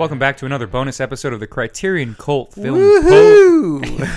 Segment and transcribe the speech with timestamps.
[0.00, 4.08] Welcome back to another bonus episode of the Criterion Cult Film Woohoo!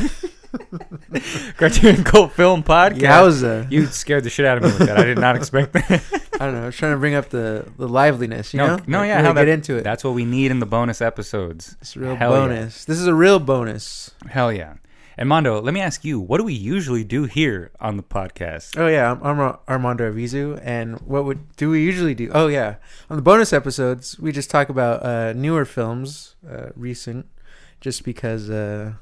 [1.11, 1.20] Po-
[1.57, 3.02] Criterion Cult Film Podcast.
[3.02, 3.70] Yowza.
[3.70, 4.97] You scared the shit out of me with that.
[4.97, 6.01] I did not expect that.
[6.39, 6.64] I don't know.
[6.64, 8.83] I was trying to bring up the, the liveliness, you no, know?
[8.87, 9.83] no, Like, yeah, really how get that, into it.
[9.83, 11.75] That's what we need in the bonus episodes.
[11.82, 12.37] It's a real Hell yeah.
[12.37, 12.86] bonus.
[12.86, 14.11] This is a real bonus.
[14.29, 14.75] Hell yeah.
[15.17, 18.77] And Mondo, let me ask you, what do we usually do here on the podcast?
[18.77, 22.31] Oh yeah, I'm, I'm Armando Avizu, and what would do we usually do?
[22.33, 22.75] Oh yeah,
[23.09, 27.27] on the bonus episodes, we just talk about uh, newer films, uh, recent,
[27.79, 28.93] just because uh,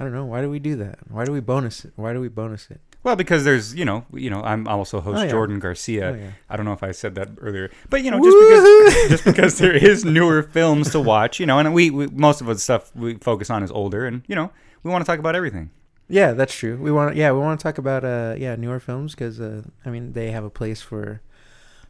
[0.00, 0.24] I don't know.
[0.24, 0.98] Why do we do that?
[1.10, 1.92] Why do we bonus it?
[1.96, 2.80] Why do we bonus it?
[3.04, 5.30] Well, because there's, you know, you know, I'm also host Oh, yeah.
[5.30, 6.10] Jordan Garcia.
[6.10, 6.30] Oh, yeah.
[6.50, 9.58] I don't know if I said that earlier, but you know, just because just because
[9.58, 12.94] there is newer films to watch, you know, and we, we most of the stuff
[12.96, 14.50] we focus on is older, and you know,
[14.82, 15.70] we want to talk about everything.
[16.08, 16.76] Yeah, that's true.
[16.78, 19.90] We want, yeah, we want to talk about, uh, yeah, newer films because, uh, I
[19.90, 21.20] mean, they have a place for,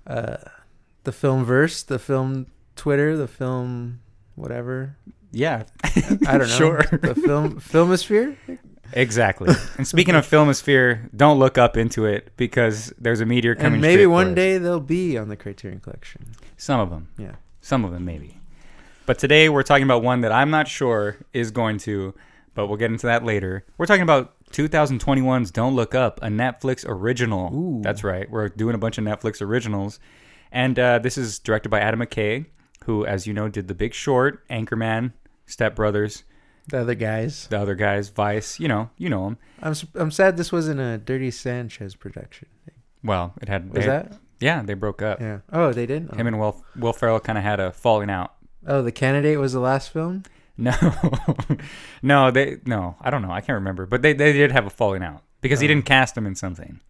[0.07, 0.39] uh,
[1.05, 4.01] the film verse, the film Twitter, the film
[4.35, 4.97] whatever.
[5.31, 6.45] Yeah, I don't know.
[6.47, 6.79] Sure.
[6.91, 8.37] The film filmosphere.
[8.93, 9.55] exactly.
[9.77, 13.75] And speaking of Filmosphere, don't look up into it because there's a meteor coming.
[13.75, 14.35] And maybe one us.
[14.35, 16.25] day they'll be on the Criterion Collection.
[16.57, 17.37] some of them, Yeah.
[17.61, 18.41] some of them maybe.
[19.07, 22.15] But today we're talking about one that I'm not sure is going to,
[22.59, 23.65] but we'll get into that later.
[23.77, 27.55] We're talking about 2021's Don't Look Up, a Netflix original.
[27.55, 27.83] Ooh.
[27.83, 28.29] That's right.
[28.29, 30.01] We're doing a bunch of Netflix originals.
[30.51, 32.47] And uh, this is directed by Adam McKay,
[32.85, 35.13] who, as you know, did The Big Short, Anchorman,
[35.47, 36.25] Step Brothers,
[36.67, 37.47] The other guys.
[37.47, 38.59] the other guys, Vice.
[38.59, 39.39] You know, you know them.
[39.63, 42.49] I'm I'm sad this wasn't a Dirty Sanchez production.
[43.05, 43.73] Well, it had.
[43.73, 44.13] Was they- that?
[44.41, 45.21] Yeah, they broke up.
[45.21, 45.41] Yeah.
[45.53, 46.09] Oh, they did.
[46.13, 46.17] Oh.
[46.17, 48.35] Him and Will Will Ferrell kind of had a falling out.
[48.67, 50.25] oh, the candidate was the last film.
[50.59, 50.75] No,
[52.03, 52.97] no, they no.
[53.01, 53.31] I don't know.
[53.31, 53.87] I can't remember.
[53.87, 55.69] But they they did have a falling out because he Oh.
[55.69, 56.81] didn't cast him in something.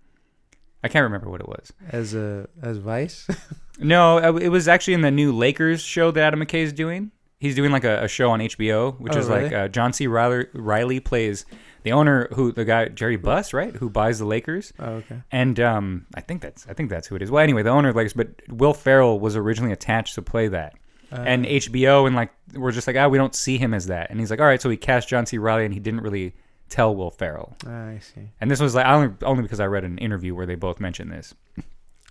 [0.82, 1.72] I can't remember what it was.
[1.90, 3.28] as a as Vice.
[3.80, 7.12] No, uh, it was actually in the new Lakers show that Adam McKay is doing.
[7.38, 10.08] He's doing like a, a show on HBO, which Oh, is like uh, John C.
[10.08, 11.46] Reilly, Reilly plays
[11.84, 14.72] the owner, who the guy Jerry Buss, right, who buys the Lakers.
[14.80, 15.22] oh, okay.
[15.30, 17.30] And um, I think that's I think that's who it is.
[17.30, 20.74] Well, anyway, the owner of Lakers, but Will Ferrell was originally attached to play that.
[21.10, 24.10] Uh, and HBO and like we're just like, ah, we don't see him as that.
[24.10, 25.38] And he's like, all right, so he cast John C.
[25.38, 26.34] Reilly, and he didn't really
[26.68, 27.56] tell Will Ferrell.
[27.66, 28.28] Ah, I see.
[28.40, 30.80] And this was like I only only because I read an interview where they both
[30.80, 31.34] mentioned this.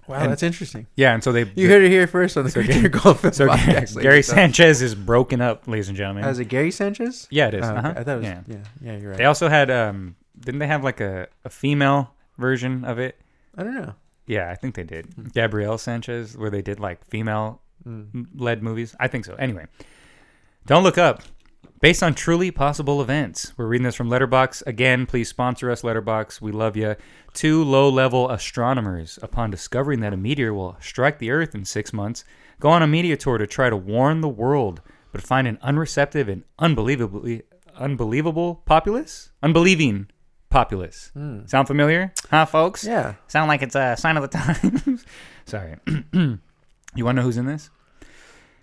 [0.08, 0.88] Wow, And- that's interesting.
[0.96, 3.48] Yeah, and so they You heard it here first on the So Criterion Cult so
[3.50, 4.02] Podcast.
[4.02, 4.24] Gary.
[4.24, 6.24] Sanchez is broken up, ladies and gentlemen.
[6.24, 7.28] Oh, is it Gary Sanchez?
[7.30, 7.66] yeah, it is.
[7.66, 7.78] Oh, okay.
[7.78, 7.94] uh-huh.
[7.98, 8.26] I thought it was.
[8.26, 8.42] yeah.
[8.48, 8.58] Yeah.
[8.82, 9.18] yeah, you're right.
[9.18, 13.20] They also had um, didn't they have like a, a female version of it?
[13.58, 13.94] I don't know.
[14.28, 15.34] Yeah, I think they did.
[15.34, 18.28] Gabrielle Sanchez, where they did like female Mm.
[18.36, 18.96] led movies.
[19.00, 19.36] I think so.
[19.36, 19.66] Anyway,
[20.66, 21.22] don't look up.
[21.80, 23.54] Based on truly possible events.
[23.56, 24.66] We're reading this from Letterboxd.
[24.66, 26.42] Again, please sponsor us, Letterboxd.
[26.42, 26.96] We love you.
[27.34, 31.94] Two low level astronomers, upon discovering that a meteor will strike the Earth in six
[31.94, 32.26] months,
[32.60, 34.82] go on a media tour to try to warn the world,
[35.12, 37.44] but find an unreceptive and unbelievably
[37.76, 39.30] unbelievable populace?
[39.44, 40.08] Unbelieving
[40.50, 41.12] populace.
[41.16, 41.48] Mm.
[41.48, 42.12] Sound familiar?
[42.32, 42.84] Huh, folks?
[42.84, 43.16] Yeah.
[43.28, 45.06] Sound like it's a sign of the times.
[45.46, 45.76] Sorry.
[46.14, 47.70] you want to know who's in this?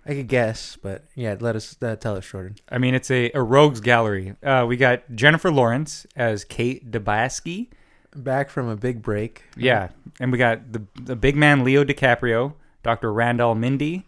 [0.05, 2.57] I could guess, but yeah, let us uh, tell us, Jordan.
[2.69, 4.35] I mean, it's a, a rogues gallery.
[4.43, 7.69] Uh, we got Jennifer Lawrence as Kate Dibiasky.
[8.15, 9.43] Back from a big break.
[9.57, 9.89] Yeah.
[10.19, 13.11] And we got the, the big man Leo DiCaprio, Dr.
[13.11, 14.07] Randall Mindy.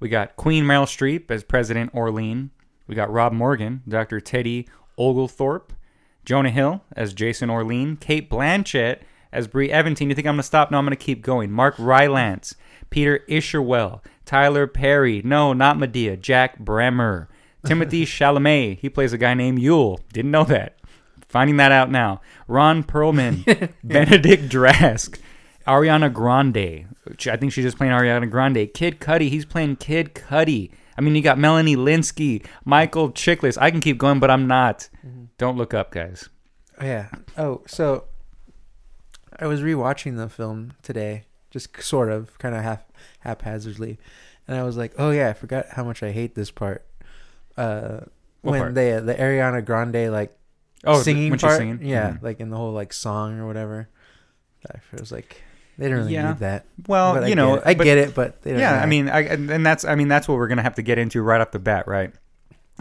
[0.00, 2.50] We got Queen Meryl Streep as President Orlean.
[2.86, 4.20] We got Rob Morgan, Dr.
[4.20, 4.68] Teddy
[4.98, 5.72] Oglethorpe.
[6.24, 7.96] Jonah Hill as Jason Orlean.
[7.96, 8.98] Cate Blanchett
[9.32, 10.06] as Brie Evantee.
[10.06, 10.70] You think I'm going to stop?
[10.70, 11.52] No, I'm going to keep going.
[11.52, 12.56] Mark Rylance.
[12.90, 14.00] Peter Isherwell.
[14.26, 15.22] Tyler Perry.
[15.24, 16.20] No, not Madea.
[16.20, 17.28] Jack Bremer.
[17.64, 18.78] Timothée Chalamet.
[18.78, 20.00] He plays a guy named Yule.
[20.12, 20.78] Didn't know that.
[21.28, 22.20] Finding that out now.
[22.46, 23.72] Ron Perlman.
[23.84, 25.18] Benedict Drask.
[25.66, 26.86] Ariana Grande.
[27.26, 28.72] I think she's just playing Ariana Grande.
[28.72, 29.28] Kid Cudi.
[29.30, 30.70] He's playing Kid Cudi.
[30.96, 33.58] I mean, you got Melanie Lynskey, Michael Chiklis.
[33.60, 34.88] I can keep going, but I'm not.
[35.06, 35.24] Mm-hmm.
[35.38, 36.28] Don't look up, guys.
[36.80, 37.08] Oh, yeah.
[37.36, 38.04] Oh, so
[39.38, 42.84] I was rewatching the film today, just sort of, kind of half
[43.20, 43.98] haphazardly,
[44.48, 46.84] and I was like, "Oh yeah, I forgot how much I hate this part."
[47.56, 48.00] Uh,
[48.42, 48.74] when part?
[48.74, 50.36] they the Ariana Grande like
[50.84, 51.80] Oh, singing she's part, singing?
[51.82, 52.22] yeah, Mhm.
[52.22, 53.88] like in the whole like song or whatever.
[54.70, 55.42] I was like
[55.78, 56.28] they didn't really Yeah.
[56.30, 56.64] need that.
[56.88, 57.66] Well, but I you know, get.
[57.66, 58.80] I but- get it, but they don't yeah.
[58.82, 61.22] I mean, I, and that's I mean that's what we're gonna have to get into
[61.22, 62.12] right off the bat, right?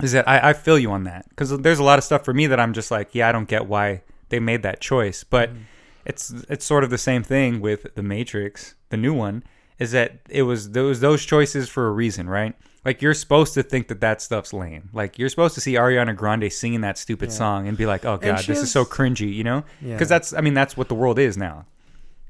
[0.04, 2.34] Is that I, I feel you on that because there's a lot of stuff for
[2.34, 5.50] me that I'm just like, yeah, I don't get why they made that choice, but
[5.52, 5.60] Mm-hmm.
[6.06, 9.44] it's it's sort of the same thing with the Matrix, the new one,
[9.80, 12.56] is that it was those those choices for a reason, right?
[12.86, 14.89] Like you're supposed to think that that stuff's lame.
[14.94, 17.36] Like you're supposed to see Ariana Grande singing that stupid Yeah.
[17.36, 19.63] song and be like, "Oh god, this is so cringy," you know?
[19.81, 19.94] Yeah.
[19.94, 21.66] Because that's, I mean, that's what the world is now.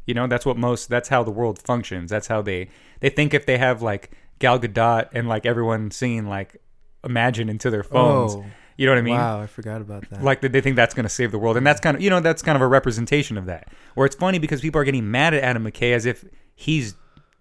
[0.06, 0.88] You know, that's what most.
[0.90, 2.10] That's how the world functions.
[2.10, 2.70] That's how they
[3.02, 6.62] they think if they have like Gal Gadot and like everyone singing like
[7.04, 8.34] Imagine into their phones.
[8.36, 8.46] Oh,
[8.78, 9.14] You know what I mean?
[9.16, 10.24] wow, I forgot about that.
[10.24, 12.10] Like that they think that's going to save the world, and that's kind of you
[12.10, 13.68] know that's kind of a representation of that.
[13.94, 16.24] Where it's funny because people are getting mad at Adam McKay as if
[16.56, 16.96] he's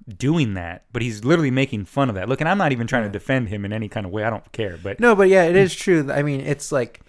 [0.08, 2.28] doing that, but he's literally making fun of that.
[2.28, 4.24] Look, and I'm not even trying to defend him in any kind of way.
[4.24, 6.10] I don't care, but No, but yeah, it is true.
[6.12, 7.00] I mean, it's like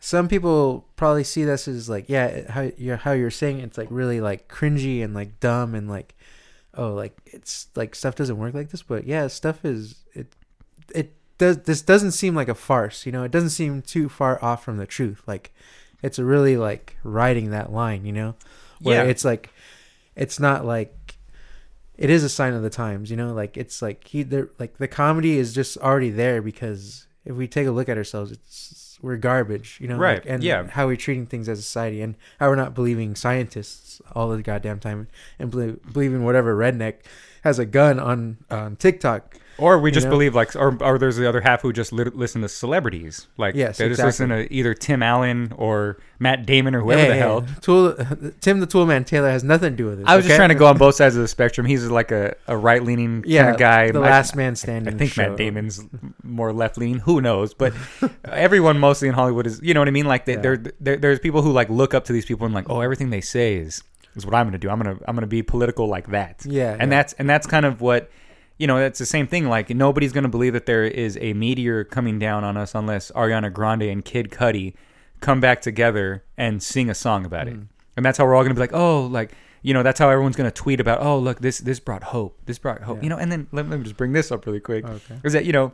[0.00, 3.88] some people probably see this as like, yeah, how you're how you're saying it's like
[3.90, 6.14] really like cringy and like dumb and like,
[6.74, 8.82] oh, like it's like stuff doesn't work like this.
[8.82, 10.34] But yeah, stuff is it
[10.94, 13.06] it does this doesn't seem like a farce.
[13.06, 15.22] You know, it doesn't seem too far off from the truth.
[15.26, 15.52] Like
[16.02, 18.04] it's really like riding that line.
[18.04, 18.34] You know,
[18.80, 19.10] where Yeah.
[19.10, 19.50] it's like
[20.14, 20.94] it's not like
[21.98, 23.32] it is a sign of the times, you know.
[23.34, 27.46] Like it's like he, there, like the comedy is just already there because if we
[27.48, 29.96] take a look at ourselves, it's we're garbage, you know.
[29.96, 30.68] Right, Like, and yeah.
[30.68, 34.42] how we're treating things as a society, and how we're not believing scientists all the
[34.42, 35.08] goddamn time,
[35.38, 36.94] and belie- believing whatever redneck
[37.48, 39.34] has a gun on on TikTok.
[39.58, 40.10] or we just know?
[40.12, 43.26] believe like, or or there's the other half who just lit listen to celebrities.
[43.36, 44.26] Like Yes, they just exactly.
[44.26, 47.44] listen to either Tim Allen or Matt Damon or whoever Hey, the hey, hell.
[47.60, 47.94] Tool,
[48.40, 50.06] Tim the Toolman Taylor has nothing to do with this.
[50.06, 51.66] I was just trying to go on both sides of the spectrum.
[51.66, 53.90] He's like a, a right leaning yeah, kind of guy.
[53.90, 54.94] the I- last man standing.
[54.94, 55.22] I think show.
[55.28, 55.84] Matt Damon's
[56.22, 57.00] more left leaning.
[57.00, 57.52] Who knows?
[57.54, 57.74] But
[58.26, 60.06] everyone mostly in Hollywood is, you know what I mean?
[60.06, 60.40] Like they, Yeah.
[60.40, 63.10] they're, they're, there's people who like look up to these people and like, oh, everything
[63.10, 63.82] they say is
[64.18, 64.68] is what I'm going to do.
[64.70, 66.44] I'm going to I'm going to be political like that.
[66.44, 66.86] Yeah, and yeah.
[66.98, 68.10] that's and that's kind of what
[68.58, 68.76] you know.
[68.78, 69.48] It's the same thing.
[69.48, 73.10] Like nobody's going to believe that there is a meteor coming down on us unless
[73.12, 74.74] Ariana Grande and Kid Cudi
[75.20, 77.52] come back together and sing a song about Mm.
[77.52, 77.58] it.
[77.96, 79.32] And that's how we're all going to be like, oh, like
[79.62, 82.38] you know, that's how everyone's going to tweet about, oh, look, this this brought hope.
[82.46, 82.98] This brought hope.
[82.98, 83.02] Yeah.
[83.04, 85.18] You know, and then let, let me just bring this up really quick Okay.
[85.24, 85.72] is that you know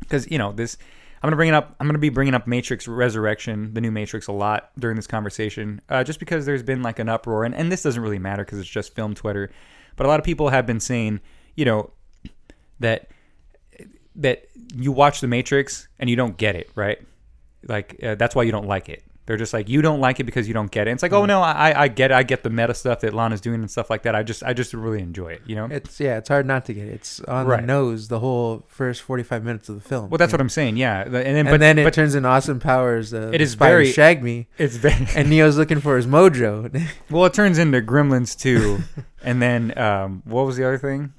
[0.00, 0.78] because you know this
[1.22, 4.26] i'm gonna bring it up i'm gonna be bringing up matrix resurrection the new matrix
[4.26, 7.70] a lot during this conversation uh, just because there's been like an uproar and, and
[7.70, 9.50] this doesn't really matter because it's just film twitter
[9.96, 11.20] but a lot of people have been saying
[11.56, 11.90] you know
[12.80, 13.08] that
[14.16, 14.44] that
[14.74, 16.98] you watch the matrix and you don't get it right?
[17.66, 20.24] Like uh, that's why you don't like it they're just like you don't like it
[20.24, 20.90] because you don't get it.
[20.90, 22.14] It's like, oh no, I I get it.
[22.14, 24.16] I get the meta stuff that Lana's doing and stuff like that.
[24.16, 25.42] I just I just really enjoy it.
[25.46, 25.66] You know.
[25.70, 26.94] It's yeah, it's hard not to get it.
[26.94, 27.60] It's on Right.
[27.60, 30.10] the nose the whole first forty five minutes of the film.
[30.10, 30.76] well, that's what I'm saying.
[30.76, 33.14] Yeah, and then And but then it but turns into Austin Powers.
[33.14, 36.50] Uh, It is very- shagged me, it's very and Neo's looking for his mojo.
[37.10, 38.80] Well, it turns into Gremlins too,
[39.22, 41.12] and then um, what was the other thing?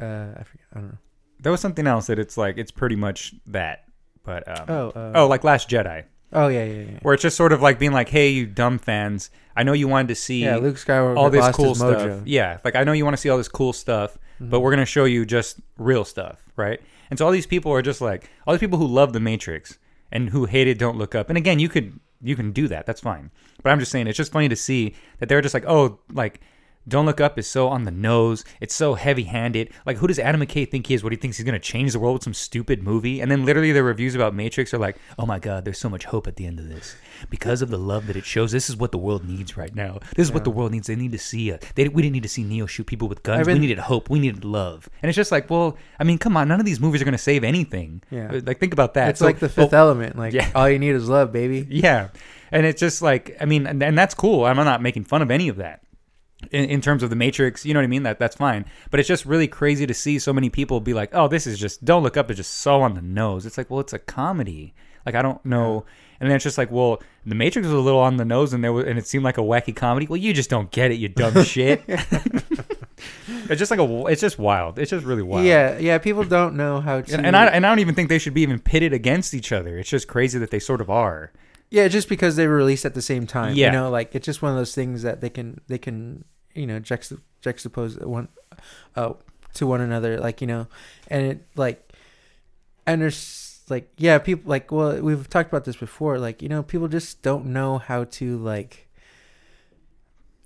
[0.00, 0.04] uh,
[0.38, 0.66] I forget.
[0.74, 0.98] I don't know.
[1.40, 3.84] There was something else that it's like it's pretty much that.
[4.24, 6.98] But um, Oh, uh, oh, like Last Jedi, oh yeah, yeah, yeah.
[7.02, 9.88] where it's just sort of like being like, "Hey, you dumb fans, I know you
[9.88, 12.02] wanted to see Yeah, Luke Skywalker all this cool stuff.
[12.02, 12.08] mojo.
[12.18, 12.22] Mm-hmm.
[12.26, 14.84] Yeah, like I know you want to see all this cool stuff, but we're gonna
[14.86, 16.80] show you just real stuff, right?
[17.10, 19.78] And so all these people are just like all these people who love the Matrix
[20.12, 21.28] and who hated Don't Look Up.
[21.28, 22.86] And again, you could you can do that.
[22.86, 23.30] That's fine.
[23.62, 26.40] But I'm just saying it's just funny to see that they're just like, oh, like
[26.88, 28.44] Don't Look Up is so on the nose.
[28.60, 29.70] It's so heavy-handed.
[29.84, 31.02] Like, who does Adam McKay think he is?
[31.02, 33.20] What he thinks he's gonna change the world with some stupid movie?
[33.20, 36.04] And then literally the reviews about Matrix are like, oh my god, there's so much
[36.06, 36.96] hope at the end of this
[37.30, 38.52] because of the love that it shows.
[38.52, 39.98] This is what the world needs right now.
[40.16, 40.86] This is what the world needs.
[40.86, 41.64] They need to see it.
[41.74, 43.46] They, we didn't need to see Neo shoot people with guns.
[43.46, 44.08] We needed hope.
[44.10, 44.88] We needed love.
[45.02, 46.48] And it's just like, well, I mean, come on.
[46.48, 48.02] None of these movies are gonna save anything.
[48.10, 48.30] Yeah.
[48.32, 49.10] Uh, like, think about that.
[49.10, 50.16] It's So- like the oh Fifth well, Element.
[50.16, 50.50] Like yeah.
[50.54, 51.66] all you need is love, baby.
[51.70, 52.08] yeah,
[52.52, 54.44] and it's just like I mean, and, and that's cool.
[54.44, 55.82] I'm not making fun of any of that.
[56.52, 58.04] In, in terms of the Matrix, you know what I mean.
[58.04, 61.10] That that's fine, but it's just really crazy to see so many people be like,
[61.12, 63.44] "Oh, this is just don't look up." It's just so on the nose.
[63.44, 64.72] It's like, well, it's a comedy.
[65.04, 65.84] Like I don't know,
[66.20, 68.62] and then it's just like, well, the Matrix was a little on the nose, and
[68.62, 70.06] there was, and it seemed like a wacky comedy.
[70.06, 71.82] Well, you just don't get it, you dumb shit.
[71.88, 74.78] it's just like a, it's just wild.
[74.78, 75.44] It's just really wild.
[75.44, 75.98] Yeah, yeah.
[75.98, 77.14] People don't know how to.
[77.14, 79.52] And, and I and I don't even think they should be even pitted against each
[79.52, 79.78] other.
[79.78, 81.32] It's just crazy that they sort of are.
[81.70, 83.54] Yeah, just because they were released at the same time.
[83.54, 83.66] Yeah.
[83.66, 86.66] You know, like it's just one of those things that they can they can you
[86.66, 88.28] know juxtap- juxtapose one
[88.96, 89.12] uh
[89.54, 90.66] to one another, like you know,
[91.08, 91.92] and it like
[92.86, 96.62] and there's like yeah, people like well we've talked about this before, like you know
[96.62, 98.86] people just don't know how to like.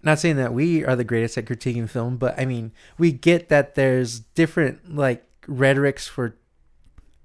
[0.04, 3.48] Not saying that we are the greatest at critiquing film, but I mean we get
[3.48, 6.34] that there's different like rhetorics for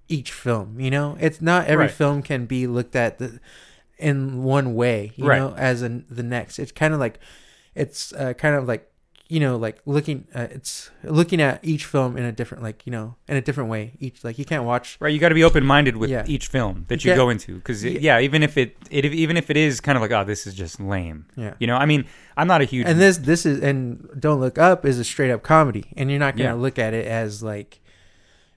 [0.07, 0.79] each film.
[0.79, 1.91] You know, it's not every Right.
[1.93, 3.39] film can be looked at the,
[3.99, 5.11] in one way.
[5.15, 5.39] You Right.
[5.39, 6.59] know, as in the next.
[6.59, 7.19] It's kind of like,
[7.75, 8.89] it's uh, kind of like,
[9.29, 10.25] you know, like looking.
[10.33, 13.69] Uh, it's looking at each film in a different, like you know, in a different
[13.69, 13.91] way.
[13.99, 14.95] Each like you can't watch.
[15.01, 16.23] Right, you got to be open minded with Yeah.
[16.27, 17.99] each film that You you go into, because Yeah.
[17.99, 20.53] yeah, even if it, it, even if it is kind of like, oh, this is
[20.53, 21.55] just lame, Yeah.
[21.59, 21.75] you know.
[21.75, 22.05] I mean,
[22.37, 25.31] I'm not a huge, And this this is and don't look up is a straight
[25.31, 26.53] up comedy, and you're not gonna Yeah.
[26.53, 27.81] look at it as like.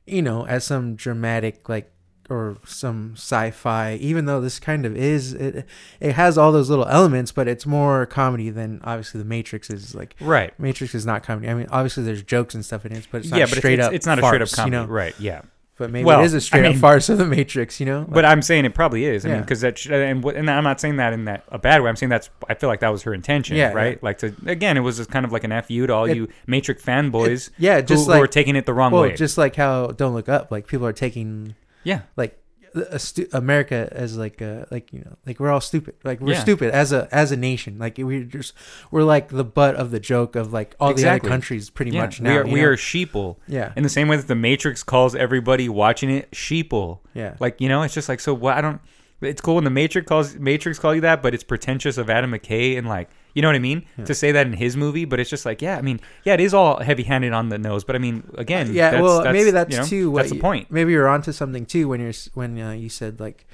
[0.06, 1.92] you know, as some dramatic like
[2.30, 3.94] or some sci-fi.
[4.00, 5.66] Even though this kind of is, it
[6.00, 9.94] it has all those little elements, but it's more comedy than obviously the Matrix is.
[9.94, 10.58] Like Right.
[10.58, 11.48] Matrix is not comedy.
[11.48, 13.78] I mean, obviously there's jokes and stuff in it, but it's not yeah, but straight
[13.80, 13.92] it's, up.
[13.92, 14.76] it's, it's not a straight up comedy.
[14.76, 14.88] you know.
[14.88, 15.14] Right.
[15.18, 15.42] Yeah.
[15.76, 18.04] But maybe Well, it is a straight I up farce of the Matrix, you know.
[18.06, 19.24] But I'm saying it probably is.
[19.24, 21.80] I mean, because that, sh- and, and I'm not saying that in that a bad
[21.82, 21.88] way.
[21.88, 22.28] I'm saying that's.
[22.50, 23.92] I feel like that was her intention, Yeah, right?
[23.94, 23.98] yeah.
[24.02, 26.28] Like to again, it was just kind of like an fu to all It- you
[26.46, 29.14] Matrix fanboys yeah, who, just who like are taking it the wrong well, way.
[29.16, 32.36] just like how Don't Look Up, like people are taking yeah, like
[32.72, 36.34] a stu- America as like uh like you know like we're all stupid like we're
[36.34, 36.38] Yeah.
[36.38, 38.52] stupid as a as a nation like we're just
[38.92, 42.02] we're like the butt of the joke of like all the other countries pretty yeah.
[42.02, 42.66] much now we are, we know?
[42.68, 47.00] are sheeple yeah in the same way that the Matrix calls everybody watching it sheeple.
[47.12, 48.34] yeah Like you know, it's just like so.
[48.34, 48.80] What I don't.
[49.20, 52.30] It's cool when the Matrix calls Matrix call you that, but it's pretentious of Adam
[52.32, 54.04] McKay and like you know what I mean Yeah.
[54.06, 55.04] to say that in his movie.
[55.04, 57.58] But it's just like yeah, I mean yeah, it is all heavy handed on the
[57.58, 57.84] nose.
[57.84, 60.36] But I mean again, yeah that's, well that's, maybe that's you know, too That's the
[60.36, 60.70] you- point.
[60.70, 63.46] maybe you're onto something too when you're when uh, you said like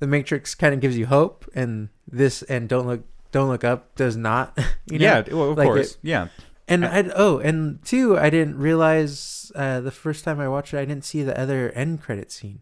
[0.00, 3.02] the Matrix kind of gives you hope and this and Don't Look
[3.32, 4.56] Don't Look Up does not
[4.90, 6.28] you know yeah, well, of like course, it- yeah.
[6.70, 10.78] And I oh, and two, I didn't realize uh, the first time I watched it,
[10.78, 12.60] I didn't see the other end credit scene.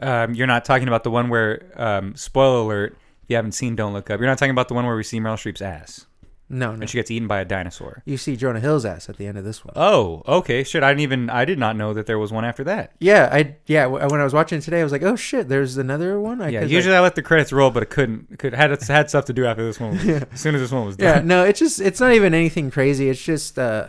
[0.00, 2.92] Um, you're not talking about the one where um, spoiler alert.
[3.24, 5.02] If you haven't seen Don't Look Up, you're not talking about the one where we
[5.04, 6.06] see Meryl Streep's ass
[6.48, 6.80] No, no.
[6.80, 8.02] and she gets eaten by a dinosaur.
[8.06, 9.74] You see Jonah Hill's ass at the end of this one.
[9.76, 10.64] Oh, okay.
[10.64, 11.28] Shit, I didn't even.
[11.28, 12.92] I did not know that there was one after that.
[13.00, 13.82] Yeah, I yeah.
[13.82, 16.40] w- When I was watching today, I was like, oh shit, there's another one.
[16.40, 18.38] I, Yeah, 'cause, usually I let the credits roll, but it couldn't.
[18.38, 19.90] Could had had stuff to do after this one.
[19.92, 20.24] Was, Yeah.
[20.32, 21.26] As soon as this one was yeah, done.
[21.26, 23.10] no, it's just it's not even anything crazy.
[23.10, 23.88] It's just uh,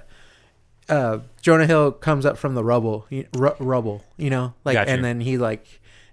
[0.90, 4.92] uh, Jonah Hill comes up from the rubble, you- ru- rubble, you know, like, Gotcha.
[4.92, 5.66] and then he like,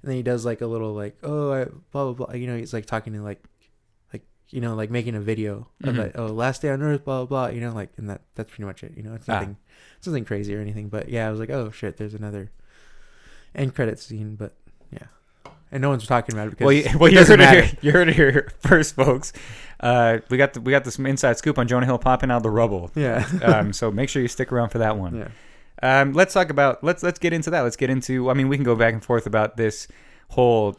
[0.07, 2.35] and then he does like a little like, oh, I, blah blah blah.
[2.37, 3.43] You know, he's like talking to like,
[4.13, 5.99] like you know, like making a video of Mhm.
[5.99, 7.55] like, oh, last day on Earth, blah blah blah.
[7.55, 8.93] You know, like, and that that's pretty much it.
[8.97, 9.41] You know, it's Ah.
[9.41, 9.57] nothing,
[9.99, 10.89] it's nothing crazy or anything.
[10.89, 12.53] But yeah, I was like, oh shit, there's another
[13.55, 14.55] end credit scene, but
[14.93, 15.07] yeah,
[15.73, 17.79] and no one's talking about it because Well, you, well, you heard it here.
[17.83, 19.33] You heard it here first, folks.
[19.81, 22.43] Uh, we got the, we got this inside scoop on Jonah Hill popping out of
[22.45, 22.91] the rubble.
[22.95, 23.27] Yeah.
[23.43, 25.17] Um, so make sure you stick around for that one.
[25.17, 25.29] yeah.
[25.83, 27.61] Um, let's talk about let's let's get into that.
[27.62, 28.30] Let's get into.
[28.30, 29.88] I mean, we can go back and forth about this
[30.30, 30.78] whole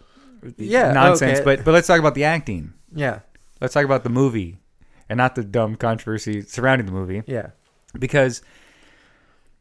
[0.57, 1.45] Yeah, nonsense, okay.
[1.45, 2.73] but but let's talk about the acting.
[2.93, 3.19] Yeah.
[3.61, 4.57] Let's talk about the movie,
[5.09, 7.23] and not the dumb controversy surrounding the movie.
[7.27, 7.47] Yeah.
[7.99, 8.41] because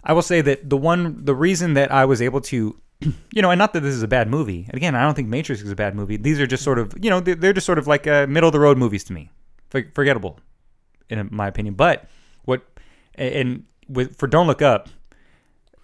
[0.04, 2.78] I will say that the one the reason that I was able to
[3.32, 5.62] you know and not that this is a bad movie again I don't think Matrix
[5.62, 7.78] is a bad movie these are just sort of you know they're, they're just sort
[7.78, 9.30] of like uh, middle of the road movies to me
[9.70, 10.38] For- forgettable
[11.10, 12.08] in my opinion but
[12.44, 12.62] what
[13.16, 14.88] and with for Don't Look Up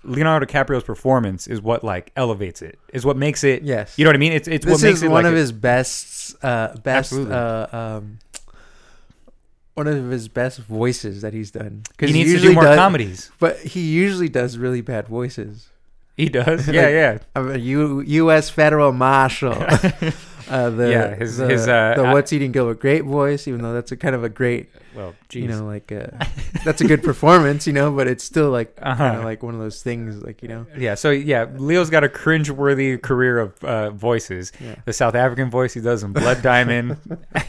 [0.05, 3.99] Leonardo DiCaprio's performance is what like elevates it is what makes it Yes.
[3.99, 5.37] you know what I mean it's it's this what makes is it one like of
[5.37, 7.35] his best uh best Absolutely.
[7.35, 8.19] uh um
[9.75, 12.65] one of his best voices that he's done Because he needs to usually do more
[12.65, 15.69] does- comedies but he usually does really bad voices
[16.17, 18.51] he does yeah yeah I'm a U, U.S.
[18.51, 19.55] federal marshal
[20.53, 23.73] uh the Yeah, his- the, his, uh, the what's eating Gilbert Grape voice even though
[23.73, 26.07] that's a kind of a great well you know like uh
[26.65, 28.95] that's a good performance you know but it's still like Uh-huh.
[28.97, 32.05] kind of like one of those things like you know Yeah, so yeah, Leo's got
[32.05, 34.53] a cringe-worthy career of uh, voices.
[34.61, 36.97] yeah The South African voice he does in Blood Diamond,
[37.35, 37.41] I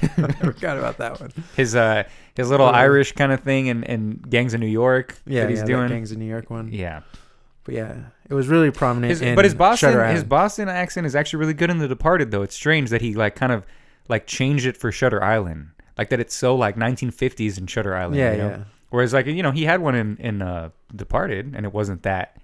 [0.41, 2.03] forgot about that one his uh,
[2.35, 2.69] his little Oh.
[2.85, 5.87] Irish kind of thing, and, and Gangs of New York yeah that he's yeah, doing.
[5.89, 7.01] gangs of New York one yeah,
[7.65, 7.95] But yeah,
[8.29, 9.09] it was really prominent.
[9.19, 12.41] his, but his Boston his Boston accent is actually really good in The Departed, though.
[12.41, 13.65] It's strange that he like kind of
[14.09, 18.15] like changed it for Shutter Island, like that it's so like 1950s in Shutter Island.
[18.17, 18.49] yeah, you know?
[18.49, 22.03] yeah, Whereas like you know he had one in in uh, Departed, and it wasn't
[22.03, 22.37] that.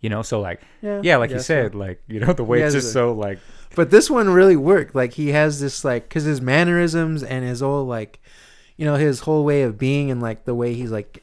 [0.00, 1.54] You know, so like yeah, yeah, like you guess so.
[1.62, 3.38] said, like you know the way it's just a- so like
[3.76, 4.96] But this one really worked.
[4.96, 8.20] Like he has this like because his mannerisms and his whole like,
[8.76, 11.22] you know, his whole way of being and like the way he's like,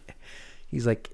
[0.67, 1.09] he's like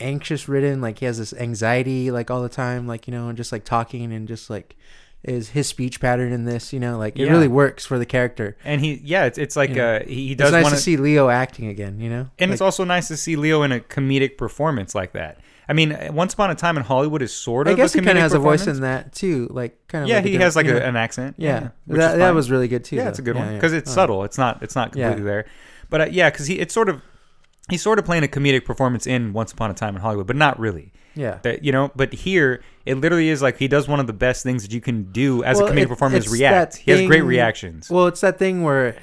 [0.00, 0.80] anxious ridden.
[0.80, 2.86] Like he has this anxiety like all the time.
[2.86, 4.76] Like you know, and just like talking and just like
[5.24, 6.72] is his speech pattern in this.
[6.72, 7.32] You know, like it Yeah.
[7.32, 8.56] really works for the character.
[8.64, 10.74] and he yeah it's it's like You know, uh he, he It's does nice want
[10.74, 11.98] to see Leo acting again.
[12.00, 15.12] You know, And Like, it's also nice to see Leo in a comedic performance like
[15.12, 15.38] that.
[15.70, 17.74] I mean, Once Upon a Time in Hollywood is sort of.
[17.74, 19.48] I guess he kind of has a voice in that too.
[19.50, 20.08] Like kind of.
[20.08, 20.86] Yeah, like he has like a, you know.
[20.86, 21.34] an accent.
[21.36, 22.96] Yeah, which that, that was really good too.
[22.96, 23.08] yeah, though.
[23.10, 23.58] it's a good Yeah, one yeah.
[23.58, 23.94] because it's Oh.
[23.94, 24.24] subtle.
[24.24, 25.24] It's not it's not completely Yeah.
[25.30, 25.46] there,
[25.90, 27.02] but uh, yeah, because he it's sort of
[27.70, 30.36] he's sort of playing a comedic performance in Once Upon a Time in Hollywood, but
[30.36, 30.92] not really.
[31.14, 31.38] Yeah.
[31.42, 34.42] That you know, but here it literally is like he does one of the best
[34.42, 36.72] things that you can do as Well, a comedic it- performer is react.
[36.74, 37.90] that He has great reactions.
[37.90, 38.96] Well, it's that thing where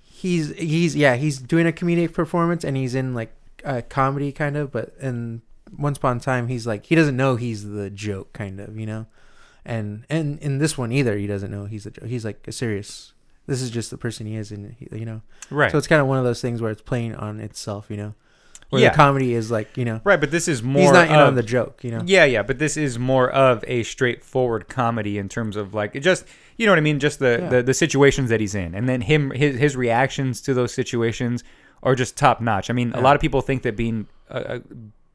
[0.00, 3.32] he's he's yeah he's doing a comedic performance and he's in like
[3.64, 5.42] a comedy kind of, but in
[5.76, 8.86] Once Upon a Time he's like he doesn't know he's the joke kind of you
[8.86, 9.06] know,
[9.64, 12.04] and and in this one either he doesn't know he's the joke.
[12.06, 13.12] He's like a serious.
[13.48, 15.22] This is just the person he is, and he, you know.
[15.50, 15.72] right.
[15.72, 18.14] So it's kind of one of those things where it's playing on itself, you know.
[18.70, 18.90] where Yeah.
[18.90, 20.82] the comedy is like you know right, but this is more.
[20.82, 21.82] he's not in of, on the joke.
[21.82, 22.02] You know.
[22.04, 26.00] Yeah, yeah, but this is more of a straightforward comedy in terms of like it
[26.00, 26.24] just
[26.58, 27.48] you know what I mean, just the, Yeah.
[27.48, 31.42] the the situations that he's in, and then him his his reactions to those situations
[31.82, 32.68] are just top notch.
[32.70, 34.58] I mean, a lot of people think that being uh, uh,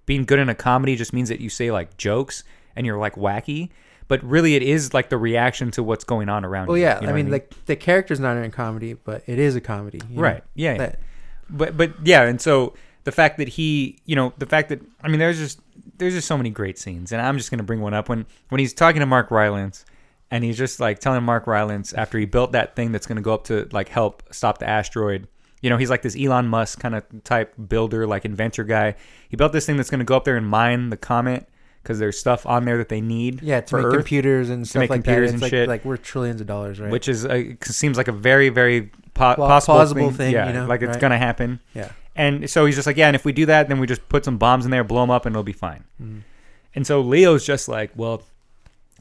[0.07, 2.43] being good in a comedy just means that you say like jokes
[2.75, 3.69] and you're like wacky,
[4.07, 6.67] but really it is like the reaction to what's going on around.
[6.67, 6.95] Well, you, yeah.
[6.95, 9.55] you know I what mean, like the character's not in a comedy, but it is
[9.55, 10.01] a comedy.
[10.09, 10.21] you know?
[10.21, 10.77] right, yeah, yeah.
[10.77, 10.99] That-
[11.49, 15.07] but but yeah, and so the fact that he, you know, the fact that I
[15.07, 15.59] mean, there's just
[15.97, 18.59] there's just so many great scenes, and I'm just gonna bring one up when when
[18.59, 19.85] he's talking to Mark Rylance,
[20.31, 23.33] and he's just like telling Mark Rylance after he built that thing that's gonna go
[23.33, 25.27] up to like help stop the asteroid.
[25.61, 28.95] You know, he's like this Elon Musk kind of type builder, like inventor guy.
[29.29, 31.47] He built this thing that's gonna go up there and mine the comet
[31.83, 33.41] because there's stuff on there that they need.
[33.43, 33.93] yeah, to for make Earth.
[33.95, 35.33] computers and stuff make like computers that.
[35.33, 35.67] It's and like shit.
[35.67, 36.89] like worth trillions of dollars, right?
[36.91, 40.15] which is a, seems like a very very po- Pla- possible plausible thing.
[40.17, 40.99] thing, Yeah, you know, like it's right?
[41.01, 41.59] gonna happen.
[41.73, 41.91] yeah.
[42.15, 44.23] And so he's just like, yeah, and if we do that, then we just put
[44.23, 45.83] some bombs in there, blow them up, and it'll be fine.
[46.01, 46.21] Mm.
[46.75, 48.21] And so Leo's just like, well,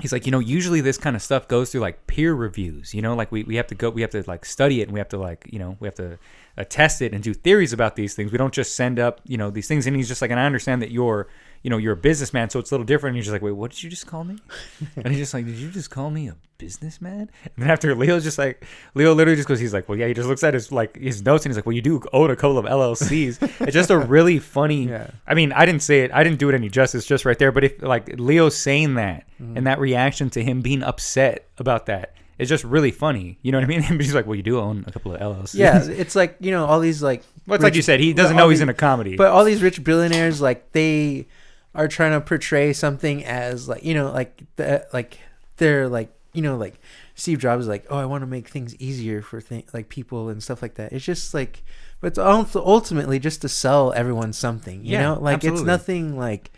[0.00, 3.02] he's like, you know, usually this kind of stuff goes through like peer reviews, you
[3.02, 4.98] know, like we, we have to go, we have to like study it and we
[4.98, 6.18] have to like, you know, we have to
[6.56, 8.32] uh, test it and do theories about these things.
[8.32, 9.86] We don't just send up, you know, these things.
[9.86, 11.28] And he's just like, and I understand that you're,
[11.62, 13.12] you know, you're a businessman, so it's a little different.
[13.14, 14.38] And he's just like, wait, what did you just call me?
[14.96, 17.30] and he's just like, did you just call me a businessman?
[17.44, 18.64] And then after Leo's just like,
[18.94, 21.22] Leo literally just goes, he's like, well, yeah, he just looks at his like his
[21.24, 23.60] notes and he's like, well, you do own a couple of LLCs.
[23.60, 24.88] it's just a really funny.
[24.88, 25.10] Yeah.
[25.26, 26.12] I mean, I didn't say it.
[26.12, 27.52] I didn't do it any justice just right there.
[27.52, 29.56] But if like Leo saying that Mm-hmm.
[29.56, 33.38] and that reaction to him being upset about that, it's just really funny.
[33.42, 33.82] You know what I mean?
[33.88, 35.54] And he's like, well, you do own a couple of LLCs.
[35.54, 37.24] Yeah, it's like you know all these like.
[37.48, 39.16] Well, it's like you said, he doesn't know he's these- in a comedy.
[39.16, 41.26] But all these rich billionaires, like they
[41.74, 45.18] are trying to portray something as like you know like the like
[45.56, 46.80] they're like you know like
[47.14, 50.28] Steve Jobs is like oh I want to make things easier for thing like people
[50.28, 50.92] and stuff like that.
[50.92, 51.62] It's just like,
[52.00, 54.84] but it's also ultimately just to sell everyone something.
[54.84, 56.50] You Yeah, know, like it's nothing like.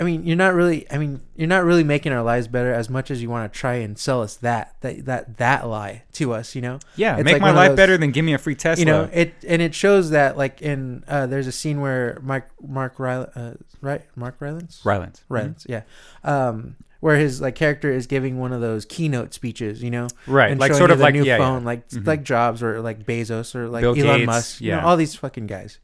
[0.00, 0.86] I mean, you're not really.
[0.92, 3.58] I mean, you're not really making our lives better as much as you want to
[3.58, 6.54] try and sell us that that that that lie to us.
[6.54, 6.78] You know.
[6.96, 8.80] yeah, It's make like my life those- better than give me a free Tesla.
[8.80, 12.46] You know, it and it shows that like in uh, there's a scene where Mike
[12.66, 15.22] Mark Rylance, uh, right Mark Rylance Rylance.
[15.28, 15.82] Rylance yeah
[16.24, 20.50] um where his like character is giving one of those keynote speeches you know Right,
[20.50, 21.38] and like sort you of the like new yeah, yeah.
[21.38, 22.04] phone like Mhm.
[22.06, 24.80] like Jobs or like Bezos or like Bill Elon Gates, Musk you yeah.
[24.80, 25.78] know all these fucking guys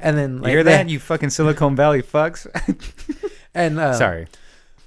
[0.00, 0.88] and then like, You hear that?
[0.88, 2.46] You fucking Silicon Valley fucks.
[3.54, 4.26] and uh, Sorry.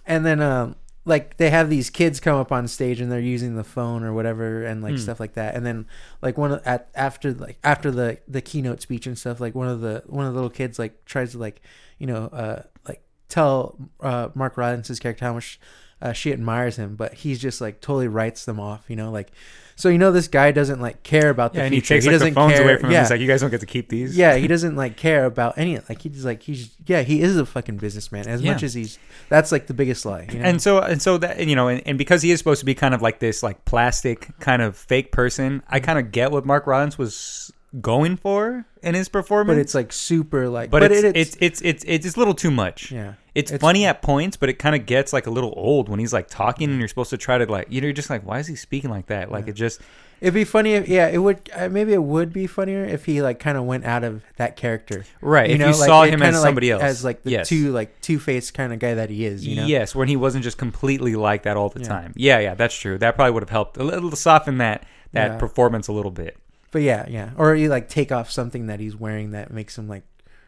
[0.06, 3.56] and then um like they have these kids come up on stage and they're using
[3.56, 4.98] the phone or whatever and like Hmm.
[5.00, 5.88] stuff like that and then
[6.22, 9.68] like one of, at after like after the the keynote speech and stuff like one
[9.68, 11.62] of the one of the little kids like tries to like
[11.98, 15.60] you know uh like tell uh mark rylance's character how much
[16.04, 19.32] uh, she admires him but he's just like totally writes them off you know like
[19.76, 22.14] so you know this guy doesn't like care about the Yeah, and he takes like
[22.14, 22.94] doesn't phones care away from him.
[22.94, 24.16] yeah He's like, you guys don't get to keep these.
[24.16, 27.46] yeah, he doesn't like care about any like he's like he's yeah he is a
[27.46, 28.54] fucking businessman as Yeah.
[28.54, 30.28] much as he's that's like the biggest lie.
[30.32, 30.46] You know?
[30.46, 32.76] and so and so that you know and, and because he is supposed to be
[32.76, 35.84] kind of like this like plastic kind of fake person i mm.
[35.84, 39.92] kind of get what mark rylance was going for in his performance but it's like
[39.94, 42.92] super like but, but, it's, it, it's it's it's it's it's a little too much
[42.92, 45.88] yeah it's, It's- funny at points but it kind of gets like a little old
[45.90, 48.10] when he's like talking and you're supposed to try to like you know you're just
[48.10, 49.52] like why is he speaking like that like Yeah.
[49.52, 49.82] it just
[50.20, 53.22] it'd be funny if yeah it would uh, maybe it would be funnier if he
[53.22, 56.36] like kind of went out of that character right if you like, saw him as
[56.36, 57.48] like, somebody else as like the yes.
[57.48, 60.16] two like two faced kind of guy that he is you know Yes, when he
[60.18, 61.88] wasn't just completely like that all the Yeah.
[61.88, 62.14] time.
[62.16, 62.98] Yeah, yeah, that's true.
[62.98, 65.38] That probably would have helped a little soften that that Yeah.
[65.38, 66.38] performance a little bit.
[66.72, 69.88] But yeah yeah or you like take off something that he's wearing that makes him
[69.88, 70.04] like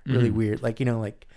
[0.06, 0.34] really Mhm.
[0.36, 1.28] weird like you know like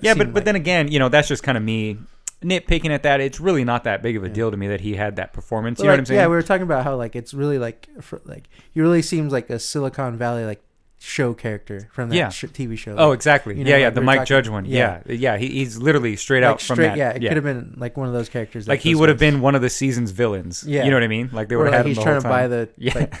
[0.00, 1.96] Yeah, but but then again, you know, that's just kind of me
[2.42, 3.20] nitpicking at that.
[3.20, 4.34] It's really not that big of a Yeah.
[4.34, 5.78] deal to me that he had that performance.
[5.78, 6.20] You know what I'm saying?
[6.20, 9.32] Yeah, we were talking about how like it's really like for, like he really seems
[9.32, 10.60] like a Silicon Valley like
[10.98, 12.28] show character from that Yeah.
[12.30, 12.96] sh- TV show.
[12.98, 13.56] oh, exactly.
[13.56, 14.64] you know, yeah, yeah, like the we Mike talking- Judge one.
[14.64, 15.12] Yeah, yeah.
[15.14, 15.36] yeah.
[15.36, 16.98] he, he's literally straight like out from straight, that.
[16.98, 18.66] yeah, it could have been like one of those characters.
[18.66, 20.64] like he would have been one of the season's villains.
[20.66, 20.84] Yeah.
[20.84, 21.30] you know what I mean?
[21.32, 22.92] Like they would like have he's him the trying to buy the Yeah.
[22.96, 23.14] like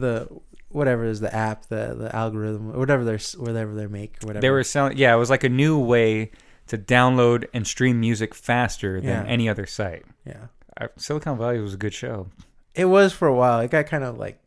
[0.00, 0.28] the
[0.70, 4.64] whatever is the app the the algorithm whatever they're whatever they make whatever They were
[4.64, 4.96] selling.
[4.96, 6.30] Yeah, it was like a new way
[6.68, 9.30] to download and stream music faster than Yeah.
[9.30, 10.04] any other site.
[10.26, 10.46] yeah
[10.80, 12.28] Uh, Silicon Valley was a good show.
[12.74, 14.38] it was for a while it got kind of like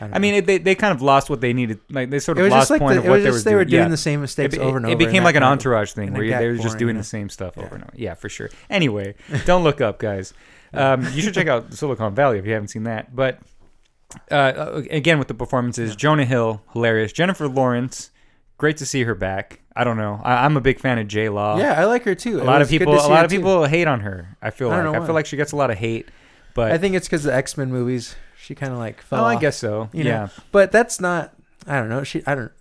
[0.00, 1.80] I, I mean, it, they they kind of lost what they needed.
[1.90, 3.64] Like they sort of lost like point the, of what was they were they were
[3.64, 3.70] doing.
[3.80, 3.88] doing Yeah.
[3.88, 6.30] the same mistakes it, over and over it became like an entourage thing where you-
[6.38, 7.92] they were just doing the same stuff over and over.
[7.96, 8.48] Yeah, for sure.
[8.70, 10.34] Anyway, don't look up, guys.
[10.74, 13.16] Um, you should check out Silicon Valley if you haven't seen that.
[13.16, 13.38] But
[14.30, 15.96] uh, again, with the performances, Yeah.
[15.96, 17.12] Jonah Hill, hilarious.
[17.12, 18.10] Jennifer Lawrence,
[18.56, 19.60] great to see her back.
[19.76, 20.20] I don't know.
[20.24, 21.58] I, I'm a big fan of J Law.
[21.58, 23.36] yeah I like her too a It lot of people, a lot of too.
[23.38, 24.36] people hate on her.
[24.42, 25.06] I feel I like I why.
[25.06, 26.08] feel like she gets a lot of hate.
[26.54, 29.26] But I think it's because the X Men movies she kind of like fell oh,
[29.26, 29.88] I guess so.
[29.92, 30.10] you know?
[30.10, 30.28] yeah.
[30.52, 31.32] but that's not
[31.66, 32.52] I don't know she I don't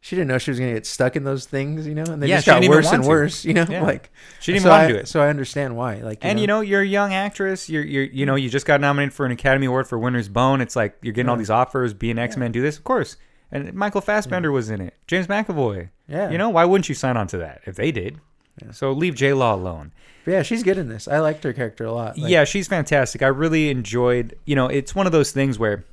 [0.00, 2.28] she didn't know she was gonna get stuck in those things, you know, and they
[2.28, 3.08] Yeah, just got worse and to.
[3.08, 3.82] worse, you know, Yeah.
[3.82, 5.08] like She didn't so want I, to do it.
[5.08, 7.68] So I understand why, like, and you know, you're a young actress.
[7.68, 10.60] You're, you're, you know, you just got nominated for an Academy Award for Winter's Bone.
[10.60, 11.92] It's like you're getting all these offers.
[11.94, 13.16] Be an X Men, do this, of course.
[13.52, 14.94] And Michael Fassbender was in it.
[15.06, 15.90] James McAvoy.
[16.08, 18.18] yeah, You know, why wouldn't you sign on to that if they did?
[18.62, 18.72] Yeah.
[18.72, 19.92] So leave J Law alone.
[20.24, 21.06] But yeah, she's good in this.
[21.06, 22.18] I liked her character a lot.
[22.18, 23.22] Like, yeah, she's fantastic.
[23.22, 24.36] I really enjoyed.
[24.46, 25.84] You know, it's one of those things where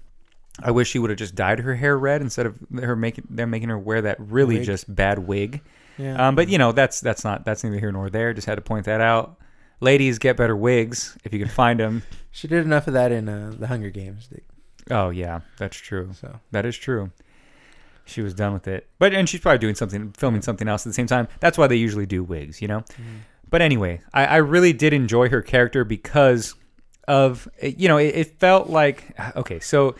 [0.61, 3.49] I wish she would have just dyed her hair red instead of her making them
[3.49, 4.65] making her wear that really Wig.
[4.65, 5.61] just bad wig.
[5.97, 6.27] yeah.
[6.27, 8.33] Um, but you know, that's that's not that's neither here nor there.
[8.33, 9.37] Just had to point that out.
[9.79, 12.03] Ladies, get better wigs if you can find them.
[12.31, 14.29] she did enough of that in uh, the Hunger Games.
[14.91, 16.11] Oh yeah, that's true.
[16.13, 17.11] So That is true.
[18.05, 20.89] She was done with it, but and she's probably doing something, filming something else at
[20.89, 21.29] the same time.
[21.39, 22.83] That's why they usually do wigs, you know.
[23.49, 26.55] But anyway, I, I really did enjoy her character because
[27.07, 29.95] of you know it, it felt like okay, so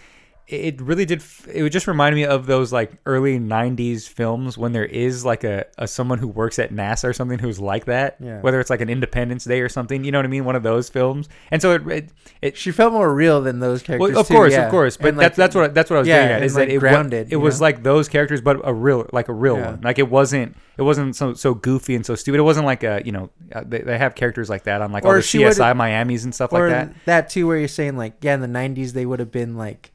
[0.48, 1.24] it really did.
[1.48, 5.66] It just reminded me of those like early '90s films when there is like a,
[5.78, 8.18] a someone who works at NASA or something who's like that.
[8.20, 8.42] Yeah.
[8.42, 10.44] Whether it's like an Independence Day or something, you know what I mean?
[10.46, 12.10] One of those films, and so it it,
[12.42, 14.12] it she felt more real than those characters.
[14.12, 14.66] well, of too, course, yeah.
[14.66, 16.44] of course, but And, like, that's that's what that's what I was yeah, getting at
[16.44, 17.66] is like, that it grounded, it was know?
[17.66, 19.72] like those characters, but a real like a real Yeah.
[19.72, 19.82] one.
[19.82, 22.40] Like it wasn't it wasn't so so goofy and so stupid.
[22.40, 25.06] It wasn't like a you know uh, they, they have characters like that on like
[25.06, 26.96] all the CSI Miami's and stuff or like that.
[27.06, 29.92] That, too, where you're saying like, yeah, in the '90s they would have been like,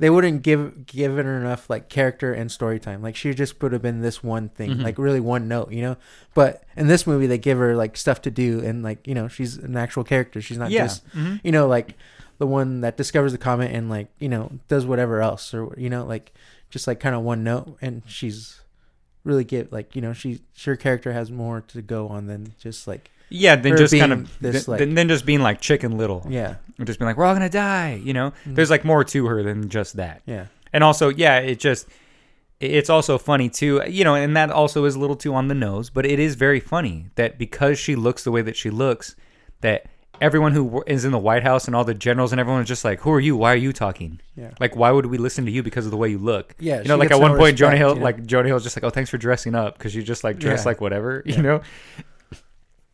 [0.00, 3.02] they wouldn't give given her enough like character and story time.
[3.02, 4.82] Like she just would have been this one thing, Mhm.
[4.82, 5.96] like really one note, you know.
[6.34, 9.28] But in this movie, they give her like stuff to do, and like you know,
[9.28, 10.40] she's an actual character.
[10.40, 11.40] She's not Yeah, just Mhm.
[11.44, 11.94] you know like
[12.38, 15.90] the one that discovers the comet and like you know does whatever else or you
[15.90, 16.32] know like
[16.70, 18.60] just like kind of one note and she's
[19.24, 22.88] really get like you know she her character has more to go on than just
[22.88, 23.56] like yeah.
[23.56, 26.86] Then just kind of this, then, like- then just being like Chicken Little, yeah and
[26.86, 28.00] just being like we're all gonna die.
[28.02, 28.54] You know, Mm.
[28.56, 30.22] there's like more to her than just that.
[30.26, 31.86] yeah And also, yeah, it just
[32.60, 35.54] it's also funny too, you know, and that also is a little too on the
[35.54, 39.16] nose, but it is very funny that because she looks the way that she looks,
[39.62, 39.86] that
[40.20, 42.84] everyone who is in the White House and all the generals and everyone is just
[42.84, 43.34] like, "Who are you?
[43.34, 44.20] Why are you talking?
[44.36, 46.82] yeah Like, why would we listen to you because of the way you look?" yeah
[46.82, 48.02] You know, like at one no point, Jonah Hill, know?
[48.02, 50.60] like Jonah Hill's just like, "Oh, thanks for dressing up," because you just like dress
[50.60, 50.64] Yeah.
[50.70, 51.36] like whatever, Yeah.
[51.36, 51.60] you know.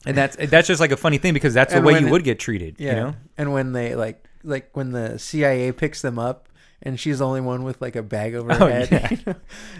[0.07, 2.09] And that's that's just like a funny thing because that's And the way when you
[2.09, 3.15] it- would get treated, yeah you know.
[3.37, 6.49] and when they like like when the CIA picks them up
[6.83, 9.09] and she's the only one with like a bag over her Oh, head yeah.
[9.11, 9.35] you know?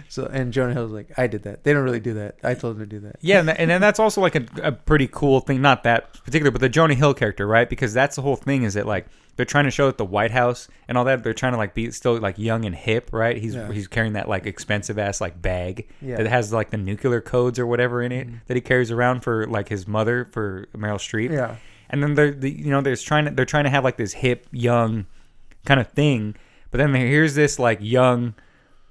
[0.09, 2.75] so and Jonah Hill's like I did that they don't really do that I told
[2.77, 5.07] them to do that Yeah, and, tha- and then that's also like a, a pretty
[5.11, 5.61] cool thing.
[5.61, 7.69] Not that particular, but the Jonah Hill character, right?
[7.69, 8.63] Because that's the whole thing.
[8.63, 9.05] Is that like
[9.35, 11.23] they're trying to show that the White House and all that.
[11.23, 13.37] They're trying to like be still like young and hip, right?
[13.37, 13.71] He's Yeah.
[13.71, 16.17] he's carrying that like expensive ass like bag Yeah.
[16.17, 18.39] that has like the nuclear codes or whatever in it Mhm.
[18.47, 21.31] that he carries around for like his mother for Meryl Streep.
[21.31, 21.57] yeah
[21.91, 24.13] And then they're the, you know they're trying to they're trying to have like this
[24.13, 25.05] hip young
[25.65, 26.35] kind of thing,
[26.77, 28.33] but then here's this like young,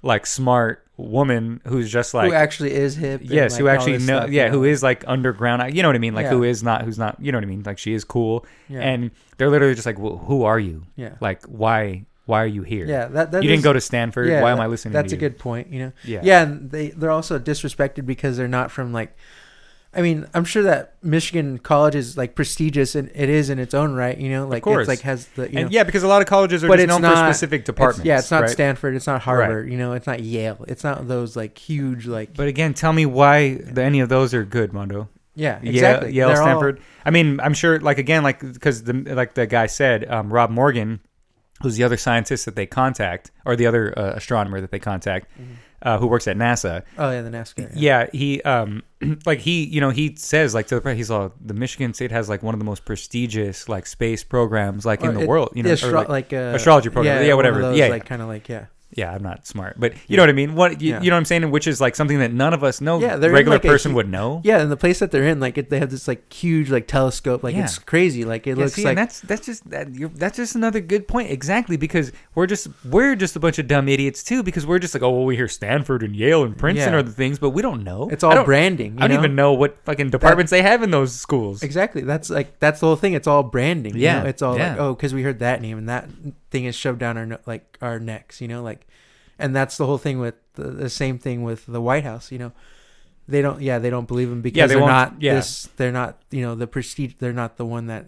[0.01, 4.17] like smart woman who's just like who actually is hip yes like, who actually know
[4.21, 5.75] stuff, yeah you who is like underground.
[5.75, 6.15] You know what i mean?
[6.15, 6.31] Like Yeah.
[6.31, 7.63] who is not who's not you know what i mean?
[7.63, 8.45] Like she is cool.
[8.67, 8.79] Yeah.
[8.79, 10.85] And they're literally just like well, who are you?
[10.95, 11.15] Yeah.
[11.21, 12.85] Like why why are you here?
[12.85, 14.27] Yeah that, that you didn't go to stanford.
[14.27, 15.19] Yeah, why am that- i listening That's a you?
[15.19, 15.71] good point.
[15.71, 15.91] You know.
[16.03, 16.21] yeah.
[16.23, 19.15] Yeah, and they they're also disrespected because they're not from like.
[19.97, 23.73] I mean, I'm sure that Michigan College is like prestigious and it is in its
[23.73, 24.15] own right.
[24.17, 24.81] You know, like course.
[24.81, 25.67] it's like has the you and know.
[25.71, 27.65] yeah because a lot of colleges are But just it's known not- for specific it's-
[27.65, 28.49] departments yeah, it's not right?
[28.49, 32.35] Stanford, it's not Harvard, you know, it's not Yale, it's not those like huge like.
[32.35, 36.13] but again tell me why the, any of those are good mondo yeah, exactly.
[36.13, 36.79] Yale, all- Stanford.
[37.05, 37.79] I mean, I'm sure.
[37.79, 40.99] Like again, like because the like the guy said, um, Rob Morgan,
[41.61, 45.29] who's the other scientist that they contact, or the other uh, astronomer that they contact,
[45.39, 45.45] Mhm.
[45.81, 46.83] Uh, who works at NASA.
[46.97, 47.71] oh yeah, the NASCAR.
[47.75, 48.83] Yeah, he um
[49.25, 52.11] like he you know he says like to the press he's all the Michigan State
[52.11, 55.49] has like one of the most prestigious like space programs like in the it- world.
[55.53, 57.23] You know, astro- like- like, uh, astrology program.
[57.23, 57.61] Yeah, of whatever.
[57.61, 58.09] those, Yeah, like yeah.
[58.09, 58.65] kind of like yeah.
[58.97, 60.55] Yeah, I'm not smart, but you know what I mean.
[60.55, 61.01] What you, Yeah.
[61.01, 61.49] you know what I'm saying?
[61.51, 62.99] Which is like something that none of us know.
[62.99, 64.41] Yeah, they're regular like, person hu- would know.
[64.43, 66.87] Yeah, and the place that they're in, like it, they have this like huge like
[66.87, 67.63] telescope, like Yeah.
[67.65, 68.25] it's crazy.
[68.25, 71.07] Like it Yeah, looks see, like that's that's just that, you're, that's just another good
[71.07, 71.29] point.
[71.31, 74.41] Exactly because we're just we're just a bunch of dumb idiots too.
[74.41, 76.99] Because we're just like, oh, well, we hear Stanford and Yale and Princeton Yeah.
[76.99, 78.09] are the things, but we don't know.
[78.11, 78.93] it's all don't, branding.
[78.93, 79.21] You I don't know?
[79.23, 81.61] even know what fucking departments they have in those schools.
[81.61, 82.01] Exactly.
[82.01, 83.13] That's like that's the whole thing.
[83.13, 83.93] It's all branding.
[83.95, 84.29] you Yeah, know?
[84.29, 84.71] It's all yeah.
[84.71, 86.09] like oh, because we heard that name and that
[86.49, 88.41] thing is shoved down our like our necks.
[88.41, 88.86] You know, like,
[89.39, 92.31] and that's the whole thing with the, the same thing with the White House.
[92.31, 92.51] You know,
[93.27, 93.61] they don't.
[93.61, 95.35] Yeah, they don't believe him because they they are won't- yeah.
[95.35, 95.69] this.
[95.77, 96.17] They're not.
[96.31, 97.13] You know, the prestige.
[97.19, 98.05] They're not the one that.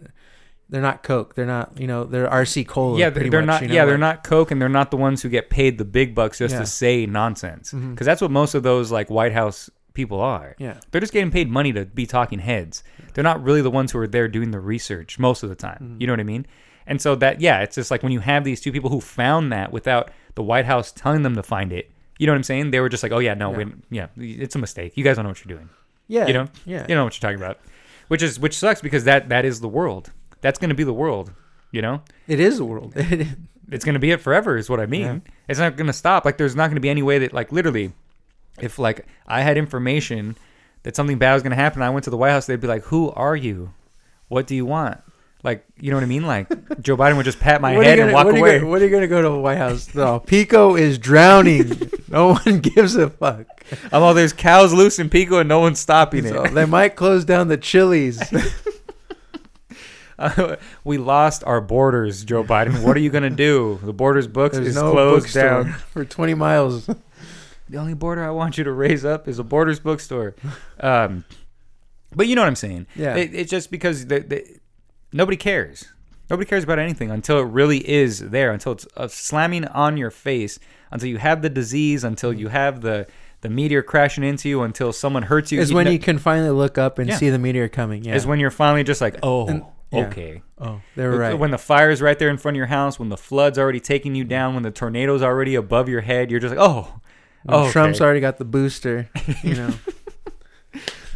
[0.68, 1.34] They're not Coke.
[1.34, 1.80] They're not.
[1.80, 2.96] You know, they're RC Cola.
[2.98, 3.62] yeah, they're, they're much, not.
[3.62, 5.84] you know, yeah, they're not Coke, and they're not the ones who get paid the
[5.84, 6.60] big bucks just Yeah.
[6.60, 7.72] to say nonsense.
[7.72, 7.98] Because Mhm.
[8.04, 10.54] that's what most of those like White House people are.
[10.60, 10.78] Yeah.
[10.92, 12.84] They're just getting paid money to be talking heads.
[13.14, 15.96] They're not really the ones who are there doing the research most of the time.
[15.96, 16.00] Mhm.
[16.00, 16.46] You know what I mean?
[16.86, 19.52] And so that yeah, it's just like when you have these two people who found
[19.52, 22.70] that without the White House telling them to find it, You know what I'm saying?
[22.70, 23.56] They were just like, oh yeah, no, Yeah.
[23.56, 24.06] we, yeah,
[24.42, 24.96] it's a mistake.
[24.96, 25.70] You guys don't know what you're doing.
[26.08, 26.26] Yeah.
[26.26, 26.46] You know?
[26.66, 26.86] Yeah.
[26.88, 27.58] You know what you're talking about.
[28.08, 30.10] Which is which sucks because that that is the world.
[30.40, 31.32] That's going to be the world.
[31.70, 32.92] You know, It is the world.
[33.70, 34.56] it's going to be it forever.
[34.56, 35.02] Is what I mean.
[35.02, 35.18] Yeah.
[35.48, 36.24] It's not going to stop.
[36.24, 37.92] Like there's not going to be any way that like literally,
[38.60, 40.36] if like I had information
[40.82, 42.66] that something bad was going to happen, I went to the White House, they'd be
[42.66, 43.72] like, "Who are you?
[44.28, 45.00] What do you want?"
[45.42, 46.26] Like you know what I mean?
[46.26, 46.48] Like
[46.82, 48.58] Joe Biden would just pat my What are you head gonna- and walk what away.
[48.58, 49.94] gonna- what are you gonna go to the White House?
[49.94, 51.90] No, Pico is drowning.
[52.08, 53.46] no one gives a fuck.
[53.92, 56.54] I'm all there's cows loose in Pico and no one's stopping So it.
[56.54, 58.20] they might close down the Chili's.
[60.84, 62.82] we lost our borders, Joe Biden.
[62.84, 63.80] What are you gonna do?
[63.82, 65.72] The borders books There's is no closed down.
[65.92, 66.86] for 20 miles.
[66.86, 70.34] The only border I want you to raise up is a Borders bookstore.
[70.80, 71.24] Um,
[72.14, 72.88] but you know what I'm saying?
[72.96, 73.14] Yeah.
[73.14, 74.59] It, it's just because the, the,
[75.12, 75.92] nobody cares.
[76.28, 80.10] Nobody cares about anything until it really is there, until it's uh, slamming on your
[80.12, 80.60] face,
[80.92, 83.06] until you have the disease, until you have the
[83.42, 85.58] the meteor crashing into you, until someone hurts you.
[85.60, 87.16] is when know- you can finally look up and Yeah.
[87.16, 88.04] see the meteor coming.
[88.04, 88.14] Yeah.
[88.14, 90.06] is when you're finally just like, oh, And- yeah.
[90.06, 90.42] okay.
[90.58, 91.36] oh, they're right.
[91.38, 94.14] When the fire's right there in front of your house, when the flood's already taking
[94.14, 97.00] you down, when the tornado's already above your head, you're just like, oh,
[97.48, 99.08] oh, Trump's already got the booster.
[99.42, 99.74] You know.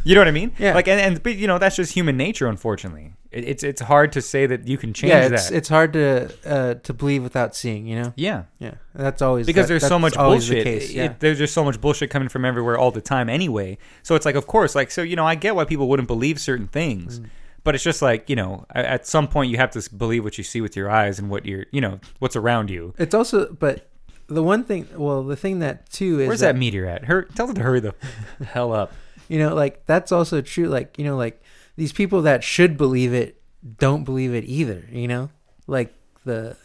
[0.04, 0.52] You know what I mean?
[0.58, 0.74] Yeah.
[0.74, 2.46] Like, and, and but you know that's just human nature.
[2.46, 5.56] Unfortunately, it, it's it's hard to say that you can change yeah, it's that.
[5.56, 7.86] it's hard to uh, to believe without seeing.
[7.86, 8.12] You know.
[8.16, 10.80] yeah, Yeah, that's always because that- there's so much always the bullshit.
[10.82, 13.28] case, It- there's just so much bullshit coming from everywhere all the time.
[13.30, 16.08] Anyway, so it's like, of course, like so you know, I get why people wouldn't
[16.08, 17.20] believe certain things.
[17.20, 17.26] Mm.
[17.64, 20.44] But it's just like you know, at some point you have to believe what you
[20.44, 22.92] see with your eyes and what you're, you know, what's around you.
[22.98, 23.88] It's also, but
[24.26, 27.04] the one thing, well, the thing that too is Where's that, meteor at?
[27.06, 27.94] Hur- tell it to hurry the
[28.44, 28.92] hell up.
[29.28, 30.66] You know, like that's also true.
[30.66, 31.42] Like you know, like
[31.76, 33.40] these people that should believe it
[33.78, 34.84] don't believe it either.
[34.90, 35.30] You know,
[35.66, 36.56] like the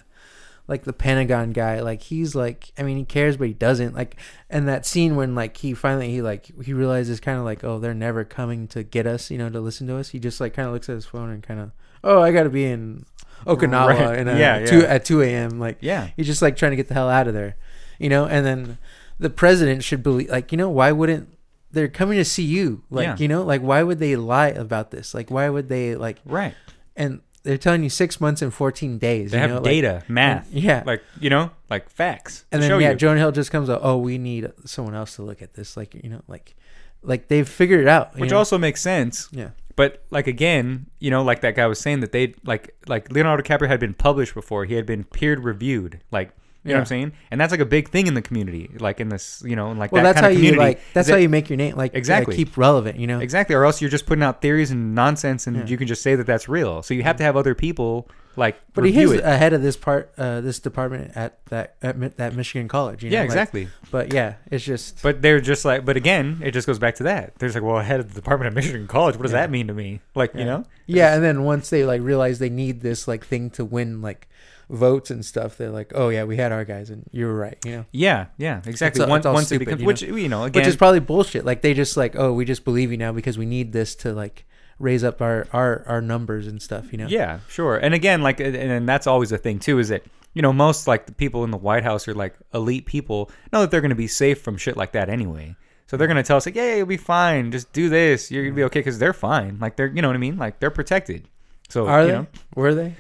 [0.67, 1.81] like the Pentagon guy.
[1.81, 3.95] Like he's like, I mean, he cares, but he doesn't.
[3.95, 4.17] Like,
[4.51, 7.79] and that scene when like he finally he like he realizes kind of like, oh,
[7.79, 9.31] they're never coming to get us.
[9.31, 10.09] You know, to listen to us.
[10.09, 11.71] He just like kind of looks at his phone and kind of,
[12.03, 13.05] oh, I got to be in
[13.47, 14.19] Okinawa Right.
[14.19, 14.85] in a, Yeah, two yeah.
[14.85, 15.59] at two a.m.
[15.59, 17.55] Like Yeah, He's just like trying to get the hell out of there,
[17.97, 18.25] you know.
[18.25, 18.77] And then
[19.17, 21.29] the president should believe, like, you know, why wouldn't
[21.71, 22.83] they're coming to see you?
[22.89, 23.15] Like, Yeah.
[23.17, 25.13] you know, like why would they lie about this?
[25.13, 26.17] Like, why would they like?
[26.25, 26.55] right.
[26.95, 29.31] And they're telling you six months and fourteen days.
[29.31, 29.55] They you have know?
[29.57, 30.83] like- data, math, yeah.
[30.85, 32.43] like you know, like facts.
[32.51, 32.95] and then yeah, you.
[32.97, 33.79] Jonah Hill just comes out.
[33.81, 35.77] Oh, we need someone else to look at this.
[35.77, 36.55] Like, you know, like,
[37.01, 38.17] like they've figured it out.
[38.19, 38.37] which know?
[38.37, 39.29] also makes sense.
[39.31, 43.09] yeah, But like again, you know, like that guy was saying that they like like
[43.09, 44.65] Leonardo DiCaprio had been published before.
[44.65, 46.01] He had been peer reviewed.
[46.11, 46.31] Like
[46.63, 47.11] you know what I'm saying?
[47.31, 48.69] And that's like a big thing in the community.
[48.79, 50.75] Like in this, you know, like well, that that's kind how of you community.
[50.77, 50.93] like.
[50.93, 51.75] That's how you make your name.
[51.75, 52.35] Like, Exactly.
[52.35, 52.99] uh, keep relevant.
[52.99, 53.55] You know, exactly.
[53.55, 55.65] Or else you're just putting out theories and nonsense, and Yeah.
[55.65, 56.83] you can just say that that's real.
[56.83, 59.23] So you have to have other people like But he is it.
[59.23, 63.03] ahead of this part, uh, this department at that at that Michigan college.
[63.03, 63.13] You know?
[63.15, 63.67] yeah, like- exactly.
[63.91, 65.01] but yeah, it's just.
[65.01, 67.33] But they're just like, but again, it just goes back to that.
[67.39, 69.15] There's like, well, head of the Department of Michigan College.
[69.15, 69.41] What does Yeah.
[69.41, 70.01] that mean to me?
[70.15, 70.63] Like, you know?
[70.85, 74.27] Yeah, and then once they like realize they need this like thing to win like
[74.69, 77.57] votes and stuff, they're like, "Oh yeah, we had our guys, and you were right,"
[77.65, 77.85] you know.
[77.91, 79.03] Yeah, yeah, exactly.
[79.03, 80.13] all- once it's once stupid, it becomes, you know?
[80.13, 81.45] which you know, again, Which is probably bullshit.
[81.45, 84.13] Like they just like, "Oh, we just believe you now because we need this to
[84.13, 84.45] like
[84.79, 87.07] raise up our our our numbers and stuff," you know.
[87.07, 87.77] Yeah, sure.
[87.77, 90.03] And again, like, and, and that's always a thing too, is that
[90.33, 93.61] you know most like the people in the White House are like elite people, know
[93.61, 95.55] that they're going to be safe from shit like that anyway.
[95.87, 97.51] So they're going to tell us like, yeah, you'll be fine.
[97.51, 98.29] Just do this.
[98.29, 99.57] You're gonna be okay because they're fine.
[99.59, 100.37] Like they're, you know what I mean?
[100.37, 101.27] Like they're protected.
[101.67, 102.13] So Are you they?
[102.13, 102.95] know, Were they?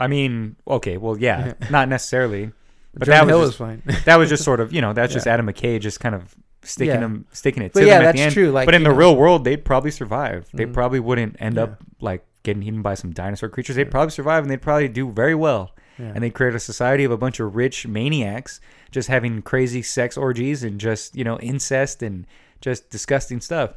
[0.00, 2.50] I mean, okay, well, yeah, not necessarily.
[2.94, 4.04] But Jonah that was Hill just-.
[4.06, 5.34] That was just sort of, you know, that's just Yeah.
[5.34, 7.00] Adam McKay just kind of sticking Yeah.
[7.00, 8.34] them, sticking it But to yeah, them at that's the end.
[8.34, 10.48] true, like, but in the know- real world, they'd probably survive.
[10.52, 10.72] They Mm.
[10.74, 11.62] probably wouldn't end Yeah.
[11.64, 13.76] up like getting eaten by some dinosaur creatures.
[13.76, 15.70] They'd probably survive, and they'd probably do very well.
[15.98, 16.12] Yeah.
[16.14, 18.60] And they'd create a society of a bunch of rich maniacs
[18.90, 22.26] just having crazy sex orgies and just you know incest and
[22.62, 23.72] just disgusting stuff.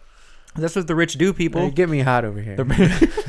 [0.55, 1.69] That's what the rich do, You people.
[1.71, 2.55] get me hot over here.
[2.55, 2.63] The-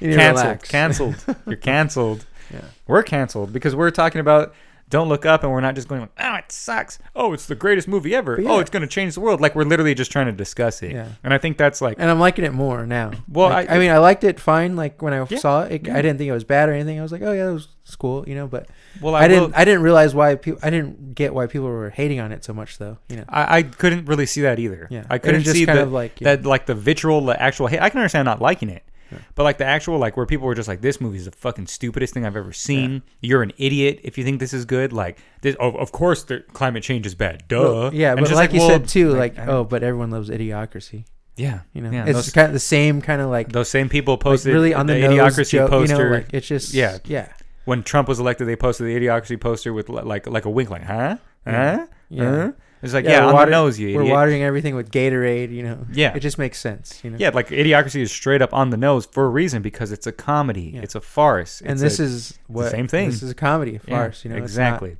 [0.00, 1.36] You canceled, canceled.
[1.46, 2.26] You're canceled.
[2.52, 2.60] Yeah.
[2.86, 4.54] We're canceled because we're talking about
[4.88, 7.86] Don't Look Up, and we're not just going, "Oh, it sucks." Oh, it's the greatest
[7.86, 8.36] movie ever.
[8.38, 9.40] But Oh, it's going to change the world.
[9.40, 10.90] Like we're literally just trying to discuss it.
[10.92, 11.06] Yeah.
[11.22, 13.12] And I think that's like, And I'm liking it more now.
[13.28, 14.74] Well, Like, I- I, mean, I liked it fine.
[14.74, 15.38] Like when I Yeah.
[15.38, 15.96] saw it, Yeah.
[15.96, 16.98] I didn't think it was bad or anything.
[16.98, 17.68] I was like, oh yeah, it was
[18.00, 18.48] cool, you know.
[18.48, 18.68] But
[19.00, 19.42] well, I, I, didn't.
[19.44, 20.58] will- I didn't realize why people.
[20.64, 22.98] I didn't get why people were hating on it so much, though.
[23.08, 23.24] You know.
[23.28, 24.88] I, I couldn't really see that either.
[24.90, 25.04] Yeah.
[25.08, 27.80] I couldn't just see kind that, of like, that like the vitriol, the actual hate.
[27.80, 29.18] I can understand not liking it, Yeah.
[29.34, 31.66] but like the actual like where people were just like, "This movie is the fucking
[31.66, 34.92] stupidest thing I've ever seen." You're an idiot if you think this is good.
[34.92, 37.44] Like, this, oh, of course, the climate change is bad.
[37.48, 37.60] Duh.
[37.60, 40.10] Well, yeah, And but just like, you well, said too, like, like, oh, but everyone
[40.10, 41.04] loves idiocracy.
[41.36, 43.88] yeah, You know, yeah, it's those, kind of the same kind of like, those same
[43.88, 45.96] people like posted really on the, the, idiocracy joke, poster.
[45.96, 46.98] You know, like it's just Yeah.
[47.04, 47.28] yeah.
[47.64, 50.70] when Trump was elected, they posted the idiocracy poster with li- like like a wink,
[50.70, 51.16] like, "Huh?
[51.46, 51.86] Huh?
[52.08, 52.24] Yeah.
[52.30, 52.52] Huh?
[52.82, 55.62] It's like, Yeah, yeah, on water- the nose, you We're watering everything with Gatorade, you
[55.62, 55.86] know.
[55.92, 56.14] Yeah.
[56.14, 57.18] It just makes sense, you know.
[57.20, 60.12] Yeah, like Idiocracy is straight up on the nose for a reason because it's a
[60.12, 60.72] comedy.
[60.74, 60.80] Yeah.
[60.82, 61.60] It's a farce.
[61.60, 63.10] and It's this a- is what same thing.
[63.10, 64.36] This is a comedy, a yeah, farce, you know.
[64.36, 64.96] it's not- exactly.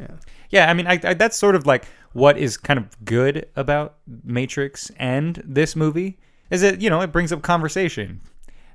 [0.00, 0.06] yeah.
[0.50, 3.96] Yeah, I mean, I, I, that's sort of like what is kind of good about
[4.24, 6.18] Matrix and this movie
[6.50, 8.20] is that you know it brings up conversation.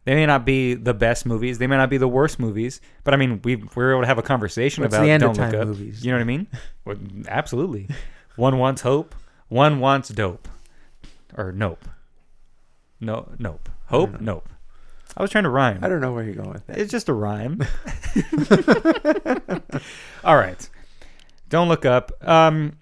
[0.04, 3.14] They may not be the best movies, they may not be the worst movies, but
[3.14, 5.38] I mean, we we're able to have a conversation What's about the end Don't of
[5.38, 5.68] Look time Up.
[5.68, 6.04] movies?
[6.04, 6.48] You know what I mean?
[6.86, 7.88] well, absolutely.
[8.36, 9.16] One wants hope.
[9.50, 10.48] One wants dope,
[11.36, 11.86] or nope.
[13.00, 13.70] No, nope.
[13.88, 14.20] Hope, know.
[14.22, 14.50] nope.
[15.18, 15.80] I was trying to rhyme.
[15.82, 16.78] I don't know where you're going with that.
[16.78, 17.62] It's just a rhyme.
[20.24, 20.70] All right.
[21.50, 22.12] Don't look up.
[22.26, 22.78] Um,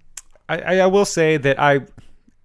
[0.48, 1.82] I, I, I will say that I.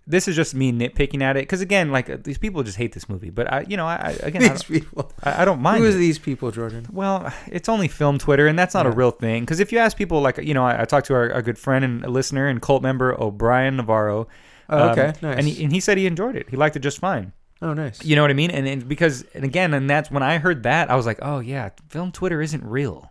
[0.06, 2.92] This is just me nitpicking at it because again, like uh, these people just hate
[2.92, 3.30] this movie.
[3.30, 5.12] But I, you know, I, I again, I these don't, people.
[5.22, 5.78] I, I don't mind.
[5.78, 5.98] Who is it.
[5.98, 6.86] these people, Jordan?
[6.92, 9.42] Well, it's only film Twitter, and that's not a real thing.
[9.44, 11.58] Because if you ask people, like you know, I, I talked to our, our good
[11.58, 14.28] friend and a listener and cult member O'Brien Navarro.
[14.68, 15.38] Oh, um, okay, nice.
[15.38, 16.48] And he, and he said he enjoyed it.
[16.50, 17.32] He liked it just fine.
[17.62, 18.04] oh, nice.
[18.04, 18.50] You know what I mean?
[18.50, 21.38] And, and because and again, and that's when I heard that, I was like, oh
[21.38, 23.10] yeah, film Twitter isn't real.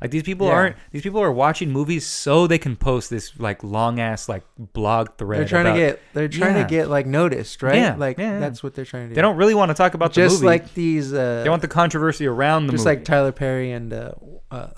[0.00, 0.52] Like these people Yeah.
[0.54, 0.76] aren't.
[0.92, 5.10] These people are watching movies so they can post this like long ass like blog
[5.18, 5.40] thread.
[5.40, 6.02] They're trying about- to get.
[6.14, 6.62] They're trying Yeah.
[6.64, 7.76] to get like noticed, right?
[7.76, 9.14] Yeah, Like yeah, that's what they're trying to do.
[9.14, 10.46] They don't really want to talk about the just movie.
[10.46, 11.12] like these.
[11.12, 12.96] Uh, they want the controversy around the just movie.
[12.96, 14.12] like Tyler Perry and uh,
[14.50, 14.68] uh,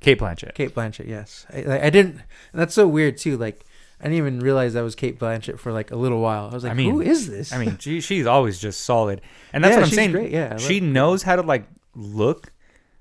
[0.00, 0.54] Cate Blanchett.
[0.54, 1.08] Cate Blanchett.
[1.08, 2.20] Yes, I, like, I didn't.
[2.54, 3.36] That's so weird too.
[3.36, 3.64] Like
[4.00, 6.48] I didn't even realize that was Cate Blanchett for like a little while.
[6.50, 7.52] I was like, I mean- who is this?
[7.52, 9.20] I mean, she, she's always just solid,
[9.52, 10.12] and that's Yeah, what I'm she's saying.
[10.12, 12.52] great, yeah, she knows how to like look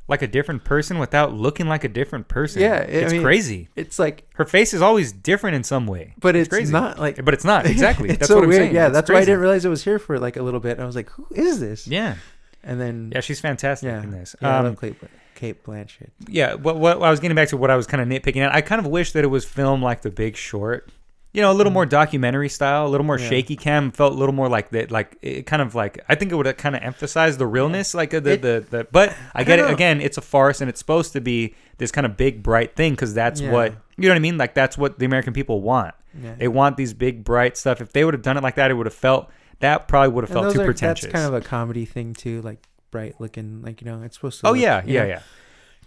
[0.08, 2.62] like a different person without looking like a different person.
[2.62, 3.70] Yeah, I it's mean- crazy.
[3.76, 6.72] it's like, Her face is always different in some way, but it's, crazy.
[6.72, 7.24] not like.
[7.26, 8.10] But it's not exactly.
[8.12, 8.62] it's that's so what I'm weird.
[8.64, 8.76] saying.
[8.76, 10.80] Yeah, It's that's why I didn't realize it was here for like a little bit.
[10.80, 11.88] I was like, who is this?
[11.88, 12.16] Yeah,
[12.64, 14.36] And then yeah, she's fantastic yeah, in this.
[14.42, 14.96] yeah, I Um, love Cate,
[15.36, 16.10] Cate Blanchett.
[16.28, 18.56] yeah, what, what I was getting back to what I was kind of nitpicking at.
[18.56, 20.90] I kind of wish that it was filmed like The Big Short.
[21.38, 21.76] You know, a little hmm.
[21.76, 23.20] more documentary style, a little more.
[23.20, 23.30] Yeah.
[23.30, 23.92] shaky cam.
[23.92, 26.48] Felt a little more like that, like it kind of like I think it would
[26.48, 28.88] have kind of emphasized the realness, like the, It- the the.
[28.92, 29.74] But I I get it know.
[29.74, 30.02] again.
[30.02, 33.14] It's a farce, and it's supposed to be this kind of big bright thing because
[33.14, 33.52] that's Yeah.
[33.52, 34.40] what you know what I mean.
[34.40, 35.94] Like that's what the American people want.
[36.20, 36.34] Yeah.
[36.40, 37.82] They want these big bright stuff.
[37.82, 40.24] If they would have done it like that, it would have felt that probably would
[40.24, 41.04] have felt too are- pretentious.
[41.04, 44.40] That's kind of a comedy thing too, like bright looking, like you know, it's supposed
[44.40, 44.48] to.
[44.48, 45.08] oh look, yeah, yeah, know?
[45.08, 45.22] yeah.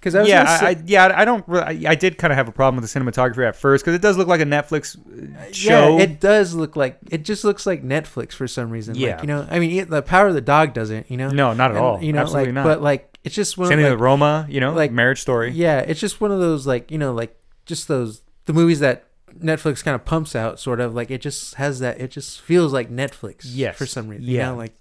[0.00, 1.46] Because I was yeah, say- I, I, yeah, I don't.
[1.46, 3.94] Really, I, I did kind of have a problem with the cinematography at first because
[3.94, 5.98] it does look like a Netflix uh, show.
[5.98, 8.94] Yeah, it does look like it just looks like Netflix for some reason.
[8.94, 9.16] Yeah.
[9.16, 11.28] like, you know, I mean, the Power of the Dog doesn't, you know.
[11.28, 12.02] no, not at And, all.
[12.02, 12.64] You know, Absolutely like, not.
[12.64, 13.68] but like it's just one.
[13.68, 14.46] Same of, thing like, with Roma.
[14.48, 15.50] You know, like- like Marriage Story.
[15.50, 17.36] yeah, it's just one of those like you know like
[17.66, 19.04] just those the movies that
[19.38, 22.00] Netflix kind of pumps out, sort of like it just has that.
[22.00, 23.42] It just feels like Netflix.
[23.44, 23.76] Yes.
[23.76, 24.24] for some reason.
[24.24, 24.30] Yeah.
[24.46, 24.72] you know, like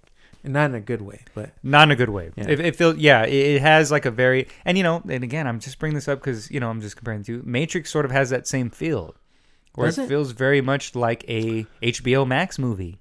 [0.44, 2.30] not in a good way, but Not in a good way.
[2.36, 2.48] Yeah.
[2.48, 5.46] It, it feels, yeah, it, it has like a very, and you know, and again,
[5.46, 7.90] I'm just bringing this up because you know, I'm just comparing to Matrix.
[7.90, 9.14] Sort of has that same feel,
[9.74, 12.98] where Does it, feels very much like a HBO Max movie.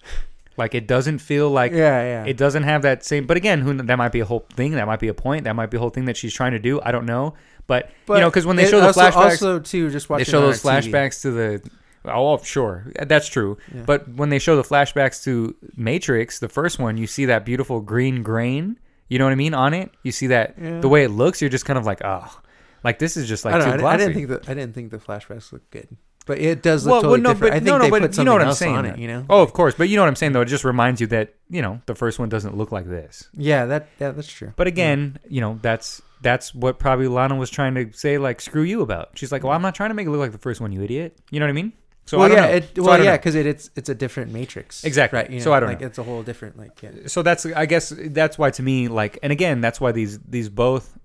[0.58, 2.26] Like it doesn't feel like yeah, yeah.
[2.26, 3.26] it doesn't have that same.
[3.26, 4.74] But again, who that might be a whole thing.
[4.74, 5.46] That might be a point.
[5.46, 6.82] That might be a whole thing that she's trying to do.
[6.82, 7.36] I don't know.
[7.66, 10.24] But, But you know, because when they show the also, flashbacks, also too, just they
[10.24, 10.90] show those our TV.
[10.90, 11.70] flashbacks to the
[12.06, 13.84] Oh, oh sure that's true Yeah.
[13.86, 17.82] but when they show the flashbacks to matrix the first one you see that beautiful
[17.82, 20.80] green grain you know what i mean on it you see that Yeah.
[20.80, 22.42] the way it looks you're just kind of like oh
[22.84, 23.94] like this is just like I, too know, glossy.
[23.94, 25.90] I didn't think the I didn't think the flashbacks looked good,
[26.26, 27.52] but it does look well, totally well, no, different.
[27.52, 28.86] but I think no, no, they but put you something know what I'm saying.
[28.86, 28.98] it.
[29.00, 29.26] You know?
[29.30, 30.40] Oh, of course, but you know what I'm saying though.
[30.40, 33.28] It just reminds you that you know the first one doesn't look like this.
[33.34, 34.54] Yeah, that yeah, that's true.
[34.56, 38.18] But again, you know that's that's what probably Lana was trying to say.
[38.18, 39.10] Like screw you about.
[39.16, 40.82] She's like, well, I'm not trying to make it look like the first one, you
[40.82, 41.18] idiot.
[41.32, 41.74] You know what I mean?
[42.06, 42.48] So well, yeah, know.
[42.54, 44.84] it, So well, yeah, because it, it's it's a different matrix.
[44.84, 45.18] Exactly.
[45.20, 45.30] Right.
[45.30, 45.88] You So I don't like know.
[45.88, 46.92] it's a whole different like yeah.
[47.08, 50.50] so that's I guess that's why to me like and again that's why these these
[50.50, 50.98] both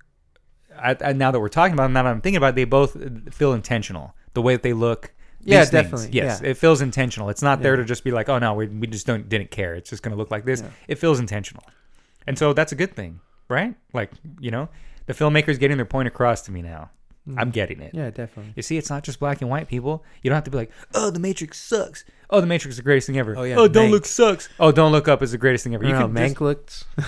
[0.76, 2.64] I, I, now that we're talking about them, now that I'm thinking about it, they
[2.64, 2.96] both
[3.32, 5.12] feel intentional the way that they look
[5.44, 5.70] Yeah, things.
[5.70, 6.50] definitely, yes yeah.
[6.50, 9.06] it feels intentional it's not there to just be like oh no we, we just
[9.06, 10.68] don't didn't care it's just gonna look like this Yeah.
[10.88, 11.64] it feels intentional
[12.26, 14.68] and so that's a good thing right like you know
[15.06, 16.90] the filmmakers getting their point across to me now
[17.26, 17.38] Hmm.
[17.38, 17.94] I'm getting it.
[17.94, 18.52] Yeah, definitely.
[18.54, 20.04] you see, it's not just black and white people.
[20.22, 22.82] You don't have to be like, "Oh, the Matrix sucks." Oh, the Matrix is the
[22.82, 23.34] greatest thing ever.
[23.36, 23.92] Oh, yeah, Oh, don't Mank.
[23.92, 24.48] look sucks.
[24.60, 25.84] Oh, don't look up is the greatest thing ever.
[25.84, 26.84] I You don't know, can Mank just- looked.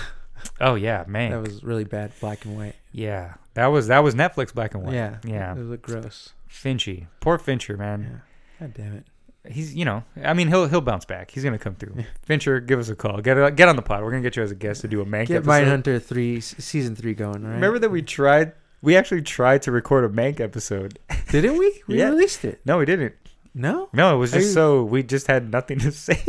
[0.61, 1.31] Oh yeah, man.
[1.31, 2.75] that was really bad, black and white.
[2.91, 4.93] yeah, that was that was Netflix black and white.
[4.93, 5.53] Yeah, yeah.
[5.53, 6.33] It looked gross.
[6.49, 8.21] Finchy, poor Fincher, man.
[8.59, 8.67] Yeah.
[8.67, 9.05] God damn it.
[9.51, 11.31] He's you know, I mean, he'll he'll bounce back.
[11.31, 11.95] He's gonna come through.
[12.23, 13.19] Fincher, give us a call.
[13.19, 14.03] Get uh, get on the pod.
[14.03, 15.83] We're gonna get you as a guest to do a Mank Get episode.
[15.83, 17.43] Mindhunter three season three going.
[17.43, 17.53] Right?
[17.55, 18.53] Remember that we tried.
[18.81, 20.99] We actually tried to record a Mank episode.
[21.31, 21.81] Didn't we?
[21.87, 22.09] We Yeah.
[22.09, 22.61] released it.
[22.65, 23.15] No, we didn't.
[23.53, 23.89] No.
[23.91, 26.21] No, it was Are just you- so we just had nothing to say.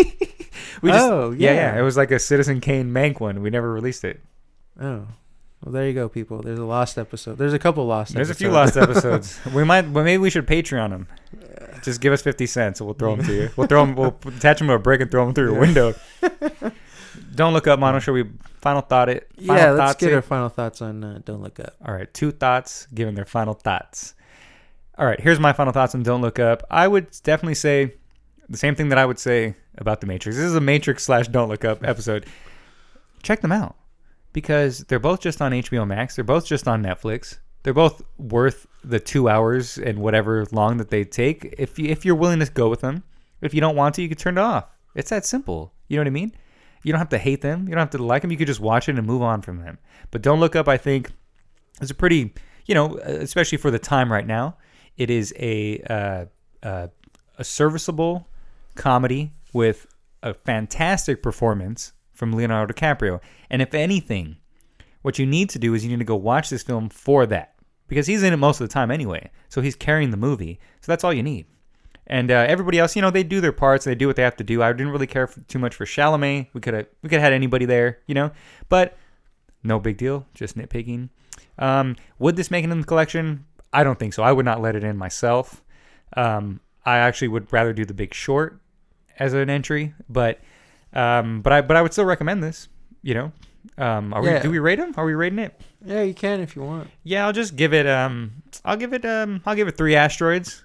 [0.80, 1.74] we just, Oh, yeah, yeah.
[1.74, 1.78] yeah.
[1.78, 3.42] It was like a Citizen Kane Mank one.
[3.42, 4.20] We never released it.
[4.80, 5.06] Oh.
[5.64, 6.40] Well, there you go, people.
[6.40, 7.36] There's a lost episode.
[7.36, 8.14] There's a couple lost.
[8.14, 8.76] There's a few episodes.
[8.76, 9.40] lost episodes.
[9.54, 11.08] we might, well, maybe we should Patreon them.
[11.82, 13.50] just give us fifty cents, and we'll throw them to you.
[13.56, 13.96] We'll throw them.
[13.96, 15.94] We'll attach them to a brick and throw them through your window.
[17.34, 18.00] Don't look up, Mondo.
[18.00, 18.24] Shall we
[18.60, 19.28] final thought it?
[19.36, 20.14] Final yeah, let's get it?
[20.14, 21.74] our final thoughts on uh, Don't Look Up.
[21.84, 24.14] All right, two thoughts giving their final thoughts.
[24.96, 26.64] All right, here's my final thoughts on Don't Look Up.
[26.70, 27.94] I would definitely say
[28.48, 30.36] the same thing that I would say about The Matrix.
[30.36, 32.26] This is a Matrix slash Don't Look Up episode.
[33.22, 33.76] Check them out
[34.32, 36.16] because they're both just on HBO Max.
[36.16, 37.38] They're both just on Netflix.
[37.62, 41.54] They're both worth the two hours and whatever long that they take.
[41.58, 43.02] If you, if you're willing to go with them,
[43.40, 44.76] if you don't want to, you can turn it off.
[44.94, 45.72] It's that simple.
[45.88, 46.32] You know what I mean?
[46.82, 47.68] You don't have to hate them.
[47.68, 48.30] You don't have to like them.
[48.30, 49.78] You could just watch it and move on from them.
[50.10, 51.10] But Don't Look Up, I think,
[51.80, 52.34] is a pretty,
[52.66, 54.56] you know, especially for the time right now,
[54.96, 56.24] it is a uh,
[56.66, 56.88] uh,
[57.38, 58.28] a serviceable
[58.74, 59.86] comedy with
[60.22, 63.20] a fantastic performance from Leonardo DiCaprio.
[63.48, 64.36] And if anything,
[65.02, 67.54] what you need to do is you need to go watch this film for that
[67.86, 69.30] because he's in it most of the time anyway.
[69.48, 70.58] So he's carrying the movie.
[70.80, 71.46] So that's all you need.
[72.08, 73.84] And uh, everybody else, you know, they do their parts.
[73.84, 74.62] They do what they have to do.
[74.62, 76.48] I didn't really care for, too much for Chalamet.
[76.54, 78.30] We could have we could have had anybody there, you know.
[78.70, 78.96] But
[79.62, 80.26] no big deal.
[80.34, 81.10] Just nitpicking.
[81.58, 83.44] Um, would this make it in the collection?
[83.72, 84.22] I don't think so.
[84.22, 85.62] I would not let it in myself.
[86.16, 88.58] Um, I actually would rather do The Big Short
[89.18, 90.40] as an entry, but
[90.94, 92.68] um, but I but I would still recommend this.
[93.02, 93.32] You know,
[93.76, 94.94] um, are we, do we rate them?
[94.96, 95.60] Are we rating it?
[95.84, 96.88] Yeah, you can if you want.
[97.04, 97.86] Yeah, I'll just give it.
[97.86, 99.04] Um, I'll give it.
[99.04, 100.64] Um, I'll give it three asteroids.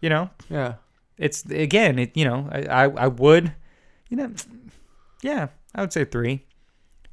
[0.00, 0.74] You know, Yeah.
[1.16, 1.98] it's again.
[1.98, 3.52] It you know, I I, I would,
[4.08, 4.32] you know,
[5.22, 6.44] yeah, I would say three.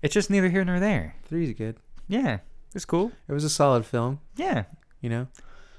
[0.02, 1.16] It's just neither here nor there.
[1.28, 1.78] Three's good.
[2.08, 2.40] Yeah,
[2.76, 3.12] it's cool.
[3.28, 4.66] It was a solid film, Yeah,
[5.02, 5.28] you know?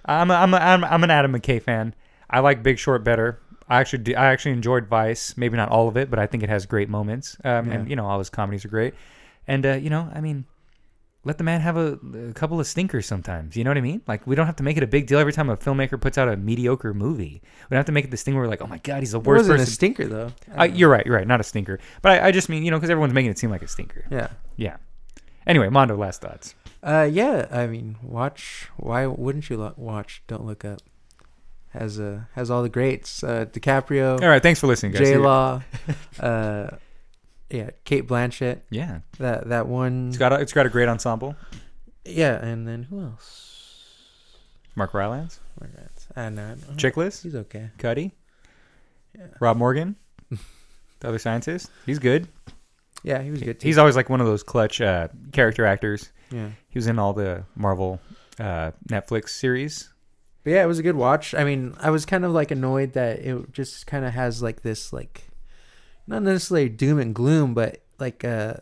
[0.05, 1.95] I'm a, I'm a, I'm I'm an Adam McKay fan.
[2.29, 3.41] I like Big Short better.
[3.69, 5.37] I actually do, I actually enjoyed Vice.
[5.37, 7.37] Maybe not all of it, but I think it has great moments.
[7.45, 8.95] Um, and you know all his comedies are great.
[9.47, 10.45] And uh, you know, I mean,
[11.27, 11.99] let the man have a,
[12.29, 13.57] a couple of stinkers sometimes.
[13.57, 14.01] You know what I mean?
[14.07, 16.17] Like we don't have to make it a big deal every time a filmmaker puts
[16.17, 17.43] out a mediocre movie.
[17.43, 19.11] We don't have to make it this thing where we're like, oh my god, he's
[19.11, 20.31] the It worst wasn't a stinker, though.
[20.57, 21.05] Uh, you're right.
[21.05, 21.27] You're right.
[21.27, 21.81] Not a stinker.
[22.01, 24.05] But I, I just mean you know because everyone's making it seem like a stinker.
[24.09, 24.29] Yeah.
[24.57, 24.77] Yeah.
[25.49, 26.55] Anyway, Mondo, last thoughts.
[26.81, 27.47] Uh, yeah.
[27.51, 28.69] I mean, watch.
[28.77, 30.81] Why wouldn't you lo- watch Don't Look Up?
[31.71, 33.23] Has uh has all the greats.
[33.25, 34.43] Uh, DiCaprio, All right.
[34.43, 35.01] Thanks for listening, guys.
[35.03, 35.63] J Law,
[36.21, 36.69] uh,
[37.51, 38.61] yeah, Cate Blanchett.
[38.71, 39.01] Yeah.
[39.19, 40.09] That that one.
[40.09, 41.37] It's got a, it's got a great ensemble.
[42.05, 43.43] yeah, and then who else?
[44.75, 45.41] Mark Rylance.
[46.15, 46.43] I know.
[46.43, 46.57] I know.
[46.77, 47.71] Chickless, He's okay.
[47.79, 48.13] Cuddy,
[49.19, 49.27] Yeah.
[49.41, 49.97] Rob Morgan,
[50.31, 51.71] the other scientist.
[51.87, 52.29] He's good.
[53.03, 53.61] Yeah, he was good.
[53.61, 53.69] Too.
[53.69, 56.11] He's always like one of those clutch uh, character actors.
[56.31, 56.51] yeah.
[56.69, 58.01] He was in all the Marvel
[58.39, 59.91] uh, Netflix series.
[60.45, 61.35] But yeah, it was a good watch.
[61.35, 64.63] I mean, I was kind of like annoyed that it just kind of has like
[64.63, 65.26] this like
[66.07, 68.55] not necessarily doom and gloom, but like uh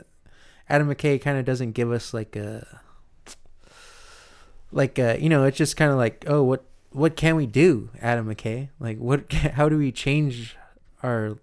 [0.68, 2.80] Adam McKay kind of doesn't give us like a
[4.72, 7.90] like uh you know, it's just kind of like, oh, what what can we do,
[8.00, 8.68] Adam McKay?
[8.78, 10.56] Like what how do we change
[11.02, 11.38] our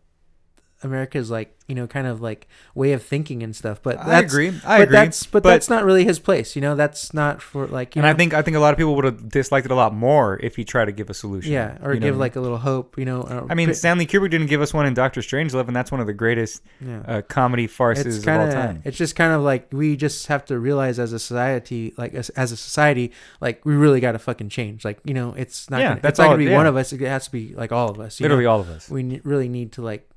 [0.84, 3.82] America's like, you know, kind of like way of thinking and stuff.
[3.82, 4.50] But I agree.
[4.66, 4.92] I but agree.
[4.96, 6.56] that's but, But- that's not really his place.
[6.56, 8.74] You know, that's not for like you and know, I think I think a lot
[8.74, 11.14] of people would have disliked it a lot more if he tried to give a
[11.14, 11.52] solution.
[11.52, 13.22] yeah, or You know give like a little hope, you know.
[13.22, 16.02] or I mean, Stanley Kubrick didn't give us one in Doctor Strangelove, and that's one
[16.02, 17.02] of the greatest yeah.
[17.08, 18.82] uh, comedy farces it's kind of all time.
[18.84, 22.30] it's just kind of like we just have to realize as a society like as,
[22.32, 25.80] as a society like we really got to fucking change like you know it's not
[25.80, 26.58] Yeah, gonna, that's it's not gonna be yeah.
[26.58, 28.52] one of us it has to be like all of us you Literally know?
[28.52, 28.90] all of us.
[28.90, 30.08] we really need to like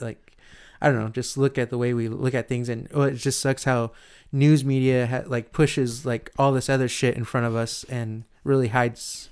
[0.00, 0.36] like
[0.80, 2.68] i don't know just look at the way we look at things.
[2.68, 3.92] And well, it just sucks how
[4.32, 8.24] news media ha- like pushes like all this other shit in front of us and
[8.42, 9.30] really hides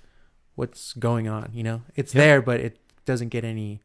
[0.54, 1.82] what's going on you know?
[1.96, 3.80] It's there but it doesn't get any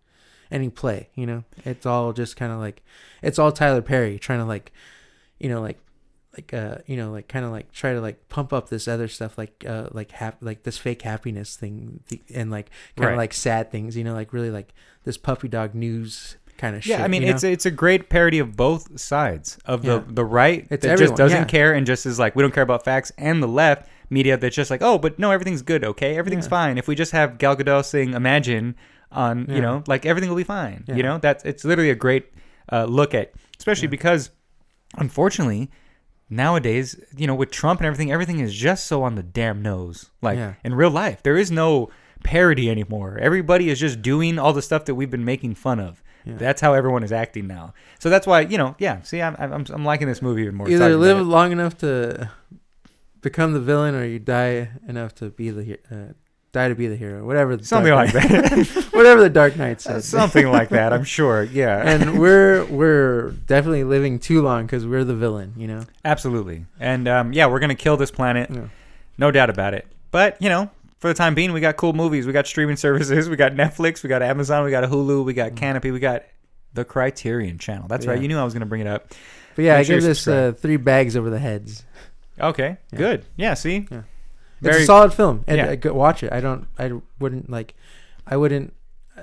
[0.52, 1.44] any play you know?
[1.66, 2.84] It's all just kind of like
[3.22, 4.72] it's all tyler perry trying to like
[5.40, 5.80] you know like
[6.36, 9.08] like uh you know like kind of like try to like pump up this other
[9.08, 13.12] stuff like uh like hap- like this fake happiness thing th- and like kind of
[13.12, 13.18] Right.
[13.18, 14.14] like sad things you know?
[14.14, 17.36] Like really like this puppy dog news kind of shit Yeah, I mean you know?
[17.36, 20.04] it's it's a great parody of both sides of the Yeah.
[20.08, 21.46] the right It's that everyone, just doesn't yeah.
[21.46, 24.56] care and just is like we don't care about facts, and the left media that's
[24.56, 26.50] just like oh, but no, everything's good, okay, everything's Yeah.
[26.50, 26.78] fine.
[26.78, 28.76] If we just have Gal Gadot sing Imagine
[29.12, 30.84] on, you know, like everything will be fine.
[30.88, 30.96] Yeah.
[30.96, 32.26] You know, that's it's literally a great
[32.72, 33.92] uh, look at, especially Yeah.
[33.92, 34.30] because
[34.98, 35.70] unfortunately
[36.30, 40.12] nowadays, you know, with Trump and everything, everything is just so on the damn nose.
[40.22, 40.54] Like Yeah.
[40.64, 41.90] in real life, there is no
[42.24, 43.18] parody anymore.
[43.22, 46.02] Everybody is just doing all the stuff that we've been making fun of.
[46.28, 46.36] Yeah.
[46.38, 47.74] That's how everyone is acting now.
[48.00, 49.02] So that's why you know, yeah.
[49.04, 50.70] See, I'm I'm, I'm liking this movie even more.
[50.70, 52.30] either live long enough to
[53.22, 56.14] become the villain or you die enough to be the uh,
[56.52, 58.88] die to be the hero whatever the something like Knight- that.
[58.94, 60.94] whatever the dark knight says something like that.
[60.94, 61.44] I'm sure.
[61.52, 66.66] Yeah, and we're we're definitely living too long because we're the villain you know absolutely.
[66.80, 68.68] And um, yeah, we're gonna kill this planet, yeah.
[69.18, 69.88] no doubt about it.
[70.12, 70.70] But you know,
[71.00, 72.26] for the time being, we got cool movies.
[72.26, 73.30] We got streaming services.
[73.30, 74.04] We got Netflix.
[74.04, 74.64] We got Amazon.
[74.64, 75.26] We got Hulu.
[75.26, 75.92] We got Kanopy.
[75.94, 76.24] We got
[76.74, 77.88] the Criterion Channel.
[77.88, 78.20] That's right.
[78.20, 78.22] Mm.
[78.24, 79.14] You knew I was going to bring it up.
[79.56, 81.84] But yeah, Make I sure give this uh, three bags over the heads.
[82.40, 82.98] Okay, Yeah.
[82.98, 83.26] good.
[83.36, 84.04] Yeah, see, Yeah.
[84.62, 85.70] Very- it's a solid film, and Yeah.
[85.72, 86.32] I go watch it.
[86.32, 86.68] I don't.
[86.78, 87.74] I wouldn't like.
[88.28, 88.74] I wouldn't.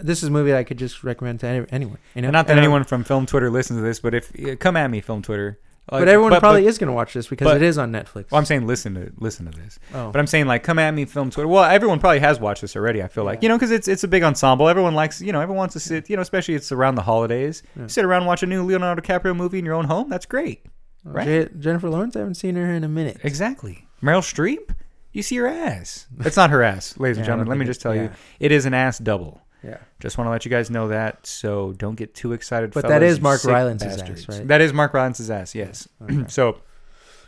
[0.02, 1.98] This is a movie I could just recommend to any, anyone.
[2.16, 4.32] You know, And not that And, anyone from Film Twitter listens to this, but if
[4.44, 5.60] uh, come at me, Film Twitter.
[5.92, 7.76] Like, But everyone but- probably but- is going to watch this because but- it is
[7.76, 8.30] on Netflix.
[8.30, 9.78] Well, I'm saying listen to listen to this.
[9.94, 11.46] oh, But I'm saying like come at me, Film Twitter.
[11.46, 13.02] Well, everyone probably has watched this already.
[13.02, 13.40] I feel like Yeah.
[13.42, 14.68] you know because it's it's a big ensemble.
[14.68, 17.62] Everyone likes you know everyone wants to sit you know especially it's around the holidays.
[17.78, 17.86] Yeah.
[17.88, 20.08] Sit around and watch a new Leonardo DiCaprio movie in your own home.
[20.08, 20.64] That's great.
[21.06, 21.26] Oh, right.
[21.26, 22.16] Je- Jennifer Lawrence.
[22.16, 23.18] I haven't seen her in a minute.
[23.22, 23.86] Exactly.
[24.02, 24.74] Meryl Streep,
[25.12, 26.06] you see her ass.
[26.20, 27.48] It's not her ass, ladies and Yeah, I gentlemen.
[27.50, 28.10] Let me just tell you,
[28.40, 29.42] it is an ass double.
[29.64, 29.78] Yeah.
[30.00, 32.72] Just want to let you guys know that, so don't get too excited.
[32.72, 34.46] But that is Mark Rylance's ass, right?
[34.48, 35.54] That is Mark Rylance's ass.
[35.54, 35.88] Yes.
[36.02, 36.24] Okay.
[36.28, 36.58] so,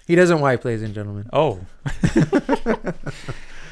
[0.06, 1.28] He doesn't wipe, ladies and gentlemen.
[1.32, 1.60] oh.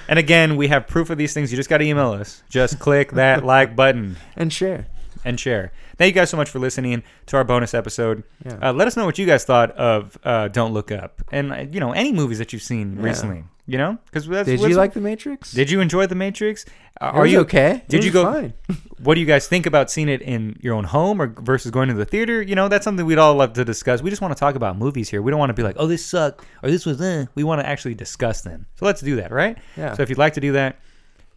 [0.09, 1.51] and again, we have proof of these things.
[1.53, 2.43] You just got to email us.
[2.49, 4.87] Just click that like button And share.
[5.25, 5.73] and share.
[5.97, 8.25] Thank you guys so much for listening to our bonus episode.
[8.45, 8.59] Yeah.
[8.61, 11.67] Uh, let us know what you guys thought of uh, Don't Look Up, and uh,
[11.71, 13.03] you know any movies that you've seen Yeah.
[13.03, 13.45] recently.
[13.67, 15.51] You know, because that's Did you like The Matrix?
[15.53, 16.67] Did you enjoy The Matrix?
[17.01, 17.83] Uh, are you okay?
[17.89, 18.55] Did you go- Fine.
[18.99, 21.89] What do you guys think about seeing it in your own home or versus going
[21.89, 22.41] to the theater?
[22.41, 24.01] You know, that's something we'd all love to discuss.
[24.03, 25.21] We just want to talk about movies here.
[25.21, 27.27] We don't want to be like, oh, this sucked or this was eh.
[27.35, 28.67] We want to actually discuss them.
[28.77, 29.59] So let's do that, right?
[29.77, 29.95] Yeah.
[29.95, 30.79] So if you'd like to do that,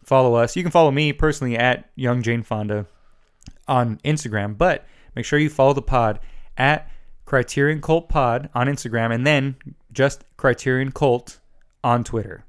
[0.04, 0.56] follow us.
[0.56, 2.86] You can follow me personally at Young Jane Fonda
[3.66, 6.20] on Instagram, but make sure you follow the pod
[6.56, 6.90] at
[7.26, 9.56] Criterion Cult Pod on Instagram and then
[9.92, 11.38] just Criterion Cult
[11.82, 12.44] on Twitter.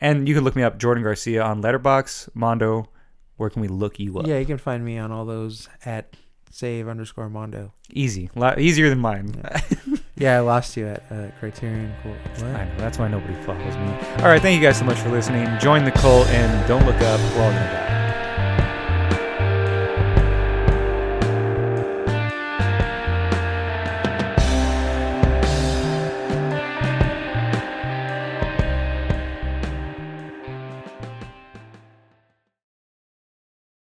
[0.00, 2.88] And you can look me up, Jordan Garcia, on Letterboxd, Mondo.
[3.36, 4.26] Where can we look you up?
[4.26, 6.14] yeah, you can find me on all those at
[6.50, 7.72] save underscore Mondo.
[7.90, 9.42] Easy, a lot easier than mine.
[10.16, 11.92] Yeah, I lost you at uh, Criterion.
[12.02, 12.14] Cool.
[12.46, 14.22] I know that's why nobody follows me.
[14.22, 15.46] All right, thank you guys so much for listening.
[15.60, 17.20] Join the cult and don't look up.
[17.36, 17.85] We're all gonna die.